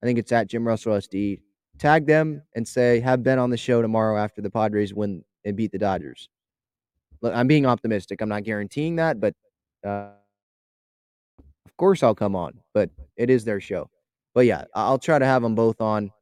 [0.00, 1.40] I think it's at Jim Russell SD.
[1.76, 5.56] Tag them and say, have Ben on the show tomorrow after the Padres win and
[5.56, 6.28] beat the Dodgers.
[7.20, 8.20] Look, I'm being optimistic.
[8.20, 9.34] I'm not guaranteeing that, but
[9.84, 10.10] uh,
[11.82, 12.60] course I'll come on.
[12.74, 13.90] But it is their show.
[14.34, 16.12] But yeah, I'll try to have them both on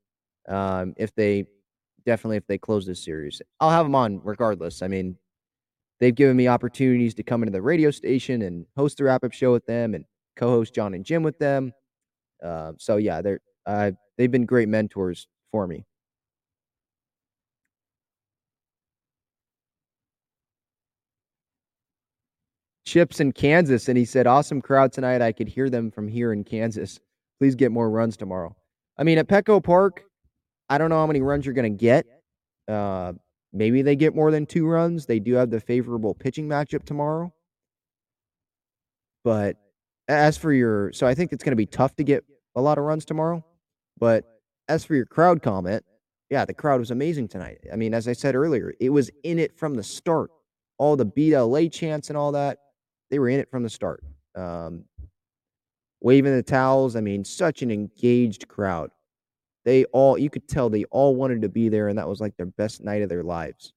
[0.49, 1.45] um, if they
[2.07, 3.43] definitely if they close this series.
[3.61, 4.81] I'll have them on regardless.
[4.81, 5.19] I mean,
[6.01, 9.33] they've given me opportunities to come into the radio station and host the wrap up
[9.33, 10.07] show with them and
[10.37, 11.73] co-host John and Jim with them.
[12.43, 15.85] Uh, so yeah, they're uh, they've been great mentors for me.
[22.91, 25.23] Chips in Kansas, and he said, "Awesome crowd tonight.
[25.23, 26.99] I could hear them from here in Kansas.
[27.39, 28.57] Please get more runs tomorrow."
[28.99, 30.03] I mean, at Petco Park,
[30.69, 32.05] I don't know how many runs you're going to get.
[32.67, 33.13] Uh,
[33.53, 35.07] maybe they get more than two runs.
[35.07, 37.33] They do have the favorable pitching matchup tomorrow.
[39.23, 39.57] But
[40.09, 42.25] as for your, so I think it's going to be tough to get
[42.57, 43.45] a lot of runs tomorrow.
[43.99, 44.25] But
[44.69, 45.85] as for your crowd comment,
[46.29, 47.59] yeah, the crowd was amazing tonight.
[47.73, 50.31] I mean, as I said earlier, it was in it from the start.
[50.79, 52.59] All the beat LA chants and all that,
[53.11, 54.03] they were in it from the start.
[54.35, 54.85] Um,
[56.01, 56.97] waving the towels.
[56.97, 58.91] I mean, such an engaged crowd.
[59.65, 62.37] They all, you could tell they all wanted to be there, and that was like
[62.37, 63.73] their best night of their lives.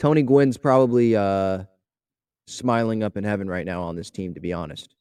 [0.00, 1.62] Tony Gwynn's probably uh,
[2.48, 4.96] smiling up in heaven right now on this team, to be honest.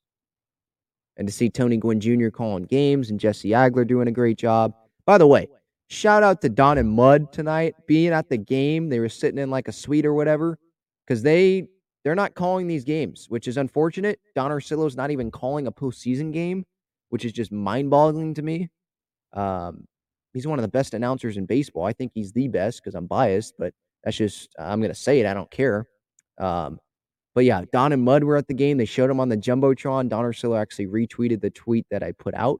[1.17, 2.29] And to see Tony Gwynn Jr.
[2.29, 4.75] calling games and Jesse Agler doing a great job.
[5.07, 5.47] By the way,
[5.91, 8.87] shout out to Don and Mud tonight being at the game.
[8.87, 10.57] They were sitting in like a suite or whatever
[11.05, 11.67] because they
[12.03, 14.19] they're not calling these games, which is unfortunate.
[14.33, 16.65] Don is not even calling a postseason game,
[17.09, 18.69] which is just mind boggling to me.
[19.33, 19.85] Um,
[20.33, 21.85] he's one of the best announcers in baseball.
[21.85, 23.73] I think he's the best because I'm biased, but
[24.03, 25.27] that's just, I'm to say it.
[25.27, 25.87] I don't care.
[26.39, 26.79] Um,
[27.35, 28.77] but yeah, Don and Mud were at the game.
[28.77, 30.09] They showed him on the Jumbotron.
[30.09, 32.59] Don Orsillo actually retweeted the tweet that I put out.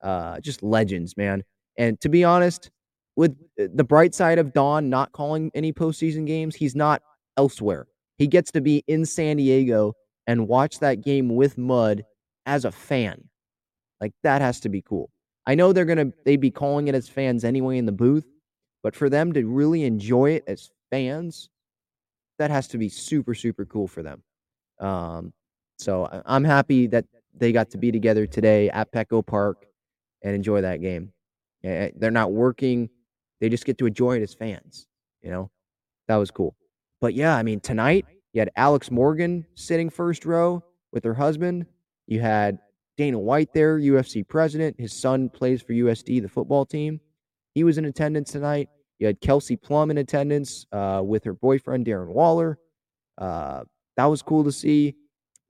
[0.00, 1.44] Uh, just legends, man.
[1.78, 2.70] And to be honest,
[3.16, 7.02] with the bright side of Don not calling any postseason games, he's not
[7.36, 7.86] elsewhere.
[8.18, 9.94] He gets to be in San Diego
[10.26, 12.04] and watch that game with Mud
[12.46, 13.28] as a fan.
[14.00, 15.10] Like that has to be cool.
[15.46, 18.26] I know they're gonna they'd be calling it as fans anyway in the booth,
[18.82, 21.48] but for them to really enjoy it as fans,
[22.38, 24.22] that has to be super super cool for them.
[24.78, 25.32] Um,
[25.78, 29.66] so I'm happy that they got to be together today at Petco Park
[30.22, 31.12] and enjoy that game.
[31.64, 32.88] Eh, They're not working;
[33.40, 34.86] they just get to enjoy it as fans.
[35.22, 35.50] You know,
[36.08, 36.56] that was cool.
[37.00, 41.66] But yeah, I mean, tonight you had Alex Morgan sitting first row with her husband.
[42.06, 42.58] You had
[42.96, 44.78] Dana White there, UFC president.
[44.78, 47.00] His son plays for USD, the football team.
[47.54, 48.68] He was in attendance tonight.
[48.98, 52.58] You had Kelsey Plum in attendance uh, with her boyfriend Darren Waller.
[53.16, 53.62] Uh,
[53.96, 54.94] that was cool to see.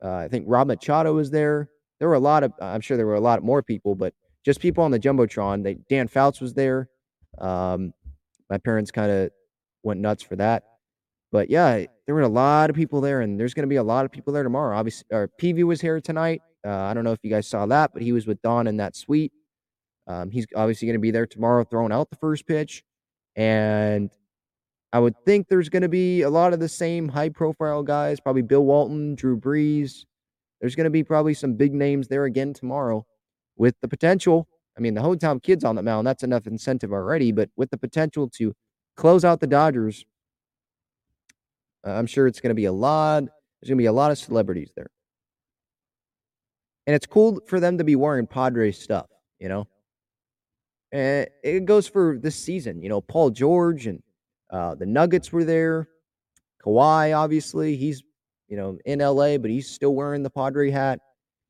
[0.03, 1.71] Uh, I think Rob Machado was there.
[1.99, 4.15] There were a lot of, I'm sure there were a lot more people, but
[4.49, 5.63] just people on the jumbotron.
[5.63, 6.89] They Dan Fouts was there.
[7.37, 7.93] Um,
[8.49, 9.31] my parents kind of
[9.83, 10.63] went nuts for that.
[11.31, 13.83] But yeah, there were a lot of people there, and there's going to be a
[13.83, 14.75] lot of people there tomorrow.
[14.75, 16.41] Obviously, or PV was here tonight.
[16.67, 18.79] Uh, I don't know if you guys saw that, but he was with Don in
[18.79, 19.33] that suite.
[20.07, 22.83] Um, he's obviously going to be there tomorrow, throwing out the first pitch,
[23.37, 24.11] and
[24.95, 28.19] I would think there's going to be a lot of the same high-profile guys.
[28.19, 30.07] Probably Bill Walton, Drew Brees.
[30.63, 33.05] There's going to be probably some big names there again tomorrow,
[33.59, 34.49] with the potential.
[34.77, 36.07] I mean, the hometown kids on the mound.
[36.07, 38.55] That's enough incentive already, but with the potential to
[38.97, 40.05] close out the Dodgers
[41.87, 43.25] uh, I'm sure it's going to be a lot.
[43.25, 44.91] There's going to be a lot of celebrities there.
[46.87, 49.07] And it's cool for them to be wearing Padres stuff,
[49.39, 49.67] you know?
[50.91, 52.83] And it goes for this season.
[52.83, 54.03] You know, Paul George and
[54.51, 55.89] uh, the Nuggets were there.
[56.65, 58.03] Kawhi, obviously, he's,
[58.49, 61.01] you know, in LA, but he's still wearing the Padre hat.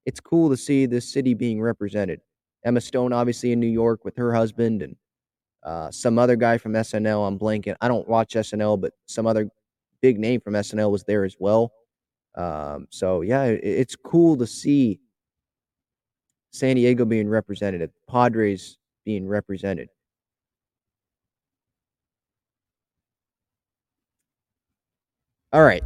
[0.07, 2.21] It's cool to see this city being represented.
[2.65, 4.97] Emma Stone, obviously, in New York with her husband and
[5.63, 7.27] uh, some other guy from SNL.
[7.27, 7.77] I'm blanking.
[7.81, 9.49] I don't watch SNL, but some other
[10.01, 11.73] big name from SNL was there as well.
[12.35, 15.01] Um, so yeah, it, it's cool to see
[16.53, 19.89] San Diego being represented, Padres being represented.
[25.53, 25.83] All right.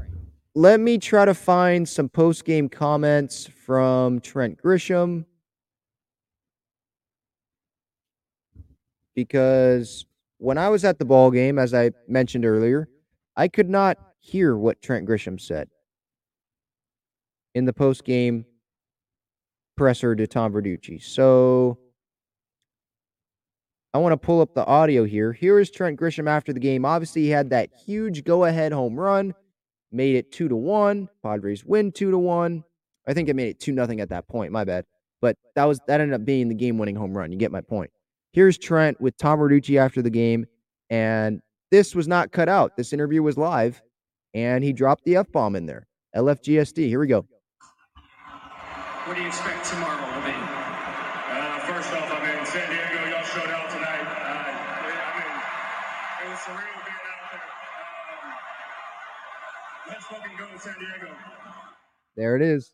[0.54, 5.24] Let me try to find some post game comments from Trent Grisham.
[9.14, 10.04] Because
[10.36, 12.90] when I was at the ball game, as I mentioned earlier,
[13.34, 15.70] I could not hear what Trent Grisham said
[17.54, 18.44] in the post game
[19.74, 21.02] presser to Tom Verducci.
[21.02, 21.78] So
[23.94, 25.32] I want to pull up the audio here.
[25.32, 26.84] Here is Trent Grisham after the game.
[26.84, 29.32] Obviously, he had that huge go ahead home run,
[29.90, 31.08] made it two to one.
[31.22, 32.64] Padres win two to one.
[33.06, 34.52] I think it made it two nothing at that point.
[34.52, 34.84] My bad.
[35.20, 37.32] But that was that ended up being the game winning home run.
[37.32, 37.90] You get my point.
[38.32, 40.46] Here's Trent with Tom Verducci after the game,
[40.90, 41.40] and
[41.70, 42.76] this was not cut out.
[42.76, 43.80] This interview was live,
[44.34, 45.86] and he dropped the F bomb in there.
[46.16, 46.88] LFGSD.
[46.88, 47.26] Here we go.
[49.04, 50.00] What do you expect tomorrow?
[50.00, 54.06] I mean, uh, first off, I mean, San Diego, y'all showed out tonight.
[54.06, 54.46] Uh,
[54.78, 55.32] I mean,
[56.22, 57.46] it was surreal being out there.
[58.22, 58.32] Um,
[59.88, 61.14] let's fucking go, San Diego.
[62.16, 62.72] There it is.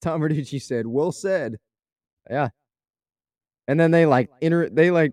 [0.00, 1.56] Tom Verducci said, "Well said."
[2.30, 2.48] Yeah.
[3.66, 5.12] And then they like inter they like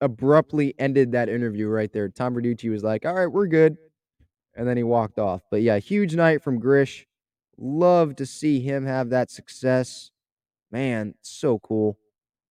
[0.00, 2.08] abruptly ended that interview right there.
[2.08, 3.76] Tom Verducci was like, "All right, we're good,"
[4.54, 5.42] and then he walked off.
[5.50, 7.06] But yeah, huge night from Grish.
[7.58, 10.10] Love to see him have that success.
[10.70, 11.98] Man, so cool.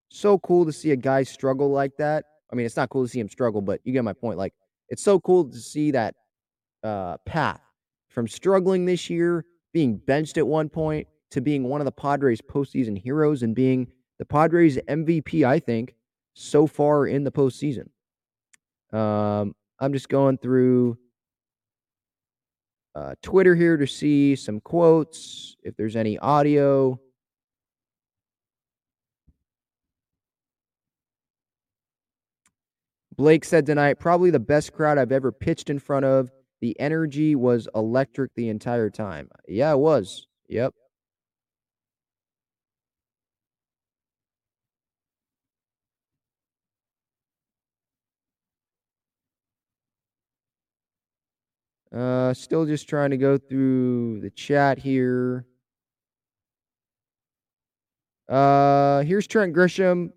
[0.09, 2.25] So cool to see a guy struggle like that.
[2.51, 4.37] I mean, it's not cool to see him struggle, but you get my point.
[4.37, 4.53] Like,
[4.89, 6.15] it's so cool to see that
[6.83, 7.61] uh, path
[8.09, 12.41] from struggling this year, being benched at one point, to being one of the Padres'
[12.41, 13.87] postseason heroes and being
[14.19, 15.95] the Padres' MVP, I think,
[16.33, 17.87] so far in the postseason.
[18.93, 20.97] Um, I'm just going through
[22.93, 26.99] uh, Twitter here to see some quotes, if there's any audio.
[33.15, 36.31] Blake said tonight, probably the best crowd I've ever pitched in front of.
[36.59, 39.29] The energy was electric the entire time.
[39.47, 40.27] Yeah, it was.
[40.47, 40.73] Yep.
[51.95, 55.45] Uh, still just trying to go through the chat here.
[58.29, 60.11] Uh, here's Trent Grisham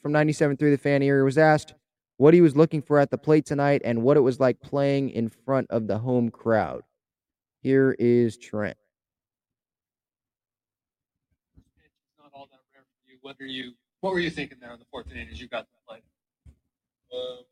[0.00, 1.74] from 97.3 The Fan Area was asked
[2.16, 5.10] what he was looking for at the plate tonight and what it was like playing
[5.10, 6.82] in front of the home crowd.
[7.62, 8.76] Here is Trent.
[11.56, 13.18] It's not all that rare for you.
[13.22, 13.72] What are you?
[14.00, 16.02] What were you thinking there in the fourth inning as you got to the plate?
[17.12, 17.42] Uh,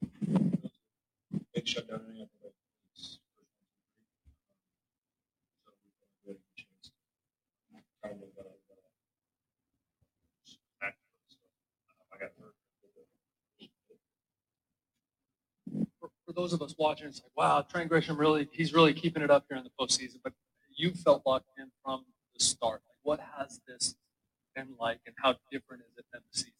[1.54, 2.22] big shutdown inning.
[2.22, 2.54] I think
[2.94, 4.46] it's first one, two, three.
[5.66, 6.90] Um, so we got a good chance.
[8.02, 8.90] Kind of got a, got a
[10.42, 10.94] smack,
[11.28, 12.54] so, uh, I got hurt.
[16.30, 19.32] For, those of us watching, it's like, wow, Trent Grisham really, he's really keeping it
[19.32, 20.18] up here in the postseason.
[20.22, 20.32] But
[20.76, 22.04] you felt locked in from
[22.38, 22.82] the start.
[22.88, 23.96] Like, what has this
[24.54, 26.52] been like, and how different is it than the season?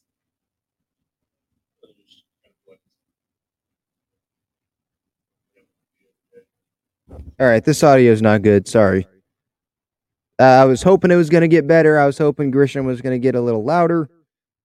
[7.39, 8.66] All right, this audio is not good.
[8.66, 9.07] Sorry.
[10.41, 11.97] Uh, I was hoping it was going to get better.
[11.97, 14.11] I was hoping Grisham was going to get a little louder,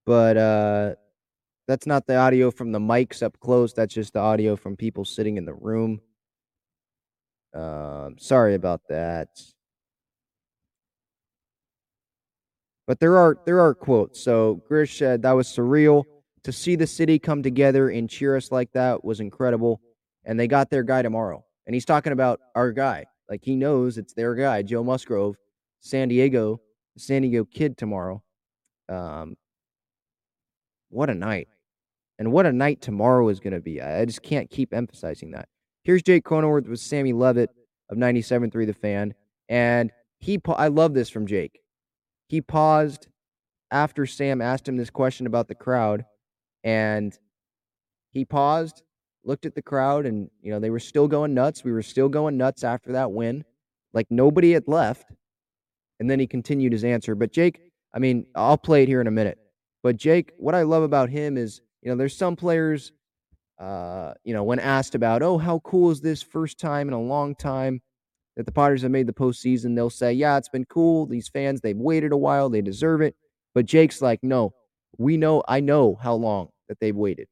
[0.05, 0.95] but uh,
[1.67, 3.73] that's not the audio from the mics up close.
[3.73, 5.99] That's just the audio from people sitting in the room.
[7.53, 9.29] Um, sorry about that.
[12.87, 14.21] But there are there are quotes.
[14.21, 16.03] So Grish said that was surreal
[16.43, 19.81] to see the city come together and cheer us like that was incredible.
[20.25, 21.43] And they got their guy tomorrow.
[21.65, 23.05] And he's talking about our guy.
[23.27, 25.35] Like he knows it's their guy, Joe Musgrove,
[25.79, 26.61] San Diego,
[26.97, 28.21] San Diego kid tomorrow.
[28.87, 29.35] Um,
[30.89, 31.47] what a night.
[32.17, 33.81] And what a night tomorrow is going to be.
[33.81, 35.49] I just can't keep emphasizing that.
[35.83, 37.49] Here's Jake Cronenworth with Sammy Levitt
[37.89, 39.13] of 97.3 The Fan.
[39.49, 41.59] And he, pa- I love this from Jake.
[42.27, 43.07] He paused
[43.69, 46.05] after Sam asked him this question about the crowd.
[46.63, 47.17] And
[48.11, 48.81] he paused,
[49.23, 51.63] looked at the crowd, and, you know, they were still going nuts.
[51.63, 53.43] We were still going nuts after that win.
[53.93, 55.11] Like nobody had left.
[55.99, 57.13] And then he continued his answer.
[57.13, 57.59] But Jake,
[57.93, 59.37] I mean, I'll play it here in a minute.
[59.83, 62.91] But Jake, what I love about him is, you know, there's some players,
[63.59, 66.99] uh, you know, when asked about, oh, how cool is this first time in a
[66.99, 67.79] long time
[68.35, 71.05] that the Potters have made the postseason, they'll say, yeah, it's been cool.
[71.05, 73.15] These fans, they've waited a while, they deserve it.
[73.53, 74.51] But Jake's like, no,
[74.97, 77.27] we know, I know how long that they've waited.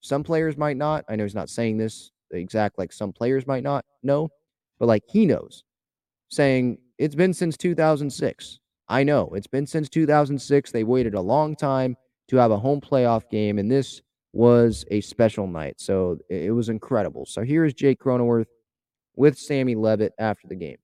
[0.00, 1.04] Some players might not.
[1.06, 4.30] I know he's not saying this exact like some players might not know,
[4.78, 5.64] but like he knows,
[6.30, 8.58] saying it's been since 2006.
[8.88, 10.72] I know it's been since 2006.
[10.72, 11.96] They waited a long time
[12.28, 14.02] to have a home playoff game, and this
[14.32, 15.80] was a special night.
[15.80, 17.26] So it it was incredible.
[17.26, 18.46] So here's Jake Cronenworth
[19.16, 20.76] with Sammy Levitt after the game.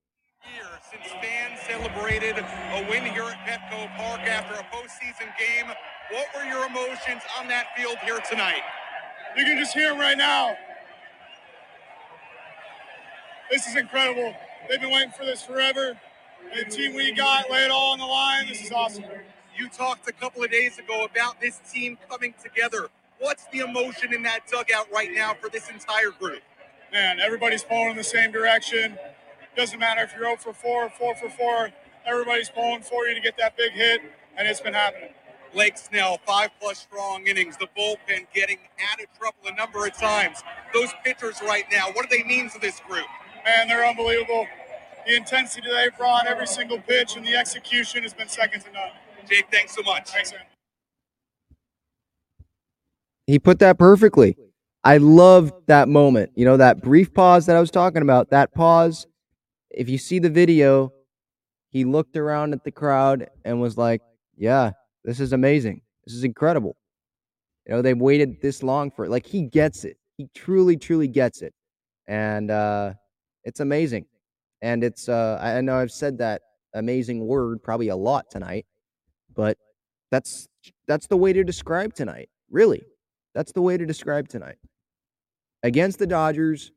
[0.91, 5.73] since fans celebrated a win here at Petco Park after a postseason game.
[6.11, 8.63] What were your emotions on that field here tonight?
[9.37, 10.55] You can just hear them right now.
[13.51, 14.35] This is incredible.
[14.69, 15.99] They've been waiting for this forever.
[16.53, 18.49] And the team we got, lay it all on the line.
[18.49, 19.05] This is awesome.
[19.57, 22.89] You talked a couple of days ago about this team coming together.
[23.21, 26.43] What's the emotion in that dugout right now for this entire group?
[26.93, 28.99] Man, everybody's pulling in the same direction.
[29.57, 31.71] Doesn't matter if you're 0 for 4 or 4 for 4.
[32.05, 34.01] Everybody's pulling for you to get that big hit,
[34.37, 35.11] and it's been happening.
[35.53, 38.59] Blake Snell, five plus strong innings, the bullpen getting
[38.91, 40.43] out of trouble a number of times.
[40.73, 43.07] Those pitchers right now, what do they mean to this group?
[43.45, 44.49] Man, they're unbelievable.
[45.07, 48.91] The intensity they've brought every single pitch and the execution has been second to none.
[49.29, 50.09] Jake, thanks so much.
[50.11, 50.43] Thanks, man.
[53.27, 54.37] He put that perfectly.
[54.85, 56.33] I loved that moment.
[56.35, 59.07] You know, that brief pause that I was talking about, that pause.
[59.71, 60.93] If you see the video,
[61.71, 64.03] he looked around at the crowd and was like,
[64.37, 64.73] Yeah,
[65.05, 65.81] this is amazing.
[66.07, 66.77] This is incredible.
[67.67, 69.11] You know, they've waited this long for it.
[69.11, 69.97] Like, he gets it.
[70.19, 71.55] He truly, truly gets it.
[72.07, 72.93] And uh,
[73.45, 74.05] it's amazing.
[74.61, 76.43] And it's, uh, I I know I've said that
[76.75, 78.67] amazing word probably a lot tonight,
[79.35, 79.59] but
[80.11, 80.49] that's
[80.87, 82.29] that's the way to describe tonight.
[82.51, 82.83] Really.
[83.35, 84.57] That's the way to describe tonight.
[85.63, 86.71] Against the Dodgers,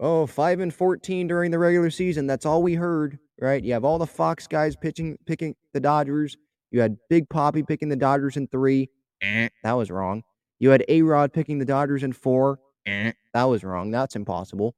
[0.00, 2.26] oh, 5 and 14 during the regular season.
[2.26, 3.62] That's all we heard, right?
[3.62, 6.36] You have all the Fox guys pitching picking the Dodgers.
[6.70, 8.88] You had Big Papi picking the Dodgers in 3.
[9.22, 10.22] Eh, that was wrong.
[10.58, 12.58] You had A-Rod picking the Dodgers in 4.
[12.86, 13.90] Eh, that was wrong.
[13.90, 14.74] That's impossible.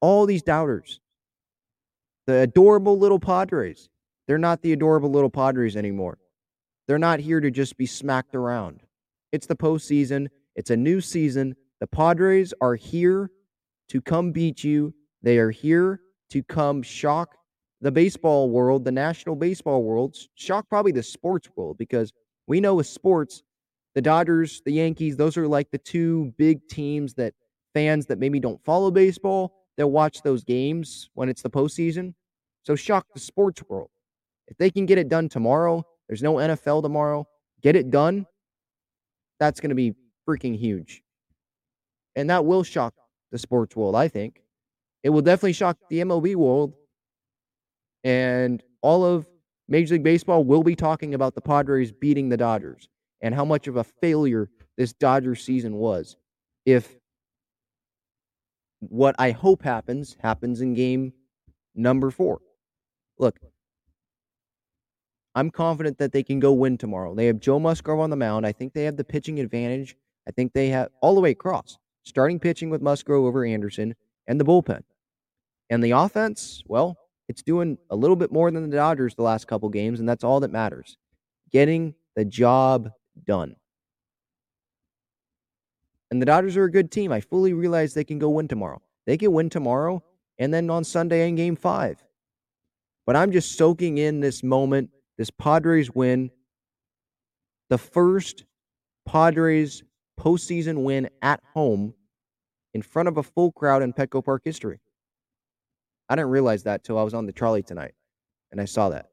[0.00, 1.00] All these doubters.
[2.26, 3.88] The adorable little Padres.
[4.30, 6.16] They're not the adorable little Padres anymore.
[6.86, 8.80] They're not here to just be smacked around.
[9.32, 10.28] It's the postseason.
[10.54, 11.56] It's a new season.
[11.80, 13.32] The Padres are here
[13.88, 14.94] to come beat you.
[15.20, 17.34] They are here to come shock
[17.80, 22.12] the baseball world, the national baseball world, shock probably the sports world, because
[22.46, 23.42] we know with sports,
[23.96, 27.34] the Dodgers, the Yankees, those are like the two big teams that
[27.74, 32.14] fans that maybe don't follow baseball, they'll watch those games when it's the postseason.
[32.62, 33.90] So shock the sports world.
[34.50, 37.26] If they can get it done tomorrow, there's no NFL tomorrow,
[37.62, 38.26] get it done,
[39.38, 39.94] that's going to be
[40.28, 41.02] freaking huge.
[42.16, 42.94] And that will shock
[43.32, 44.42] the sports world, I think.
[45.02, 46.74] It will definitely shock the MLB world.
[48.04, 49.26] And all of
[49.68, 52.88] Major League Baseball will be talking about the Padres beating the Dodgers
[53.20, 56.16] and how much of a failure this Dodgers season was.
[56.66, 56.96] If
[58.80, 61.12] what I hope happens happens in game
[61.74, 62.40] number four.
[63.18, 63.38] Look,
[65.40, 67.14] I'm confident that they can go win tomorrow.
[67.14, 68.46] They have Joe Musgrove on the mound.
[68.46, 69.96] I think they have the pitching advantage.
[70.28, 71.78] I think they have all the way across.
[72.02, 73.94] Starting pitching with Musgrove over Anderson
[74.26, 74.82] and the bullpen.
[75.70, 76.98] And the offense, well,
[77.30, 80.24] It's doing a little bit more than the Dodgers the last couple games, and that's
[80.24, 80.98] all that matters.
[81.52, 82.90] Getting the job
[83.24, 83.54] done.
[86.10, 87.12] And the Dodgers are a good team.
[87.12, 88.82] I fully realize they can go win tomorrow.
[89.06, 90.02] They can win tomorrow
[90.40, 92.02] and then on Sunday in game five.
[93.06, 94.90] But I'm just soaking in this moment,
[95.20, 96.30] this Padres win,
[97.68, 98.44] the first
[99.06, 99.82] Padres
[100.18, 101.92] postseason win at home
[102.72, 104.80] in front of a full crowd in Petco Park history.
[106.08, 107.92] I didn't realize that till I was on the trolley tonight
[108.50, 109.10] and I saw that.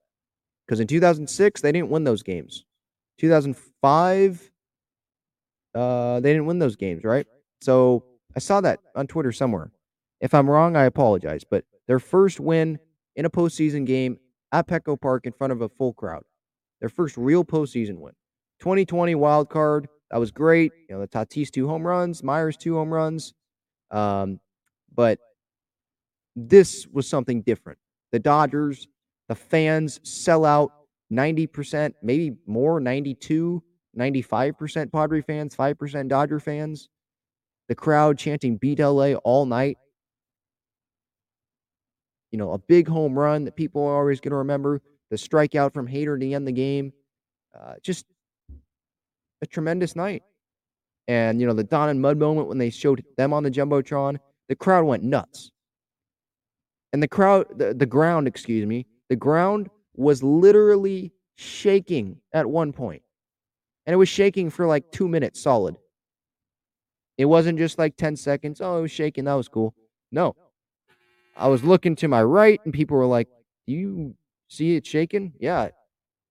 [0.65, 2.63] Because in 2006, they didn't win those games.
[3.17, 4.51] 2005,
[5.75, 7.27] uh, they didn't win those games, right?
[7.59, 9.73] So I saw that on Twitter somewhere.
[10.21, 11.43] If I'm wrong, I apologize.
[11.43, 12.79] But their first win
[13.17, 14.19] in a postseason game
[14.51, 16.23] at Petco Park in front of a full crowd.
[16.79, 18.13] Their first real postseason win.
[18.59, 19.87] 2020 wild card.
[20.11, 20.71] That was great.
[20.89, 23.33] You know, the Tatis two home runs, Myers two home runs.
[23.91, 24.39] Um,
[24.93, 25.19] but
[26.35, 27.79] this was something different.
[28.11, 28.87] The Dodgers,
[29.27, 30.71] the fans sell out
[31.11, 33.61] 90%, maybe more, 92,
[33.97, 36.89] 95% Padre fans, 5% Dodger fans.
[37.67, 39.77] The crowd chanting beat LA all night.
[42.31, 44.81] You know, a big home run that people are always going to remember.
[45.09, 46.91] The strikeout from Hader to end the game.
[47.57, 48.05] Uh, just
[49.41, 50.23] a tremendous night.
[51.07, 54.17] And, you know, the Don and Mud moment when they showed them on the Jumbotron,
[54.49, 55.51] the crowd went nuts.
[56.91, 62.73] And the crowd, the, the ground, excuse me, the ground was literally shaking at one
[62.73, 63.01] point.
[63.85, 65.77] And it was shaking for like two minutes solid.
[67.17, 68.61] It wasn't just like 10 seconds.
[68.61, 69.25] Oh, it was shaking.
[69.25, 69.73] That was cool.
[70.11, 70.35] No.
[71.37, 73.27] I was looking to my right and people were like,
[73.67, 74.15] you
[74.47, 75.33] see it shaking?
[75.39, 75.69] Yeah.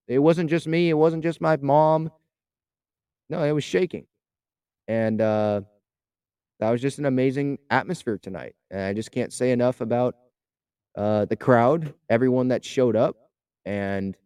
[0.08, 0.88] It wasn't just me.
[0.90, 2.10] It wasn't just my mom.
[3.28, 4.06] No, it was shaking.
[4.88, 5.62] And uh,
[6.60, 8.54] that was just an amazing atmosphere tonight.
[8.70, 10.16] And I just can't say enough about
[10.96, 13.16] uh, the crowd, everyone that showed up,
[13.64, 14.16] and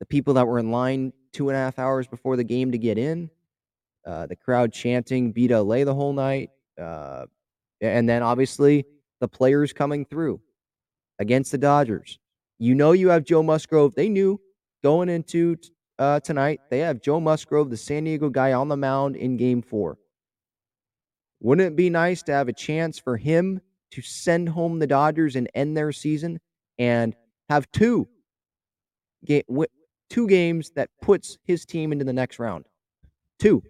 [0.00, 2.78] the people that were in line two and a half hours before the game to
[2.78, 3.30] get in.
[4.06, 7.24] Uh, the crowd chanting "Beat LA" the whole night, uh,
[7.80, 8.84] and then obviously
[9.20, 10.40] the players coming through
[11.18, 12.18] against the Dodgers.
[12.58, 13.94] You know you have Joe Musgrove.
[13.94, 14.40] They knew
[14.82, 15.56] going into
[15.98, 19.62] uh, tonight they have Joe Musgrove, the San Diego guy, on the mound in Game
[19.62, 19.98] Four.
[21.40, 23.60] Wouldn't it be nice to have a chance for him
[23.92, 26.40] to send home the Dodgers and end their season
[26.78, 27.14] and
[27.48, 28.08] have two
[30.08, 32.64] two games that puts his team into the next round?
[33.38, 33.62] Two.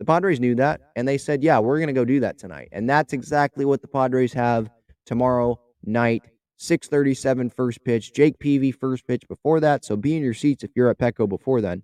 [0.00, 2.70] The Padres knew that, and they said, "Yeah, we're going to go do that tonight."
[2.72, 4.70] And that's exactly what the Padres have
[5.04, 6.22] tomorrow night,
[6.56, 8.14] 6:37 first pitch.
[8.14, 11.28] Jake Peavy first pitch before that, so be in your seats if you're at Petco
[11.28, 11.82] before then.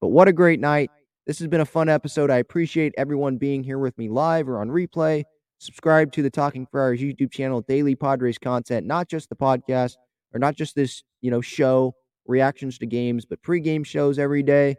[0.00, 0.90] But what a great night!
[1.24, 2.32] This has been a fun episode.
[2.32, 5.22] I appreciate everyone being here with me live or on replay.
[5.58, 9.94] Subscribe to the Talking Friars YouTube channel, daily Padres content, not just the podcast
[10.34, 11.94] or not just this, you know, show
[12.26, 14.74] reactions to games, but pregame shows every day,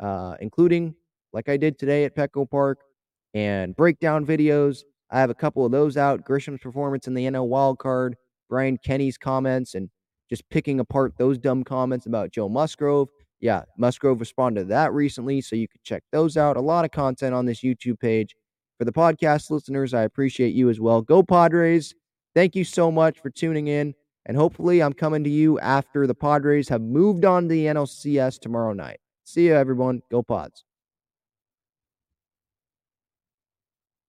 [0.00, 0.96] uh, including
[1.34, 2.78] like I did today at Petco Park,
[3.34, 4.84] and breakdown videos.
[5.10, 6.24] I have a couple of those out.
[6.24, 8.16] Grisham's performance in the NL wild card,
[8.48, 9.90] Brian Kenny's comments, and
[10.30, 13.08] just picking apart those dumb comments about Joe Musgrove.
[13.40, 16.56] Yeah, Musgrove responded to that recently, so you can check those out.
[16.56, 18.34] A lot of content on this YouTube page.
[18.78, 21.02] For the podcast listeners, I appreciate you as well.
[21.02, 21.94] Go Padres.
[22.34, 23.94] Thank you so much for tuning in.
[24.26, 28.40] And hopefully, I'm coming to you after the Padres have moved on to the NLCS
[28.40, 28.98] tomorrow night.
[29.24, 30.00] See you, everyone.
[30.10, 30.64] Go Pods.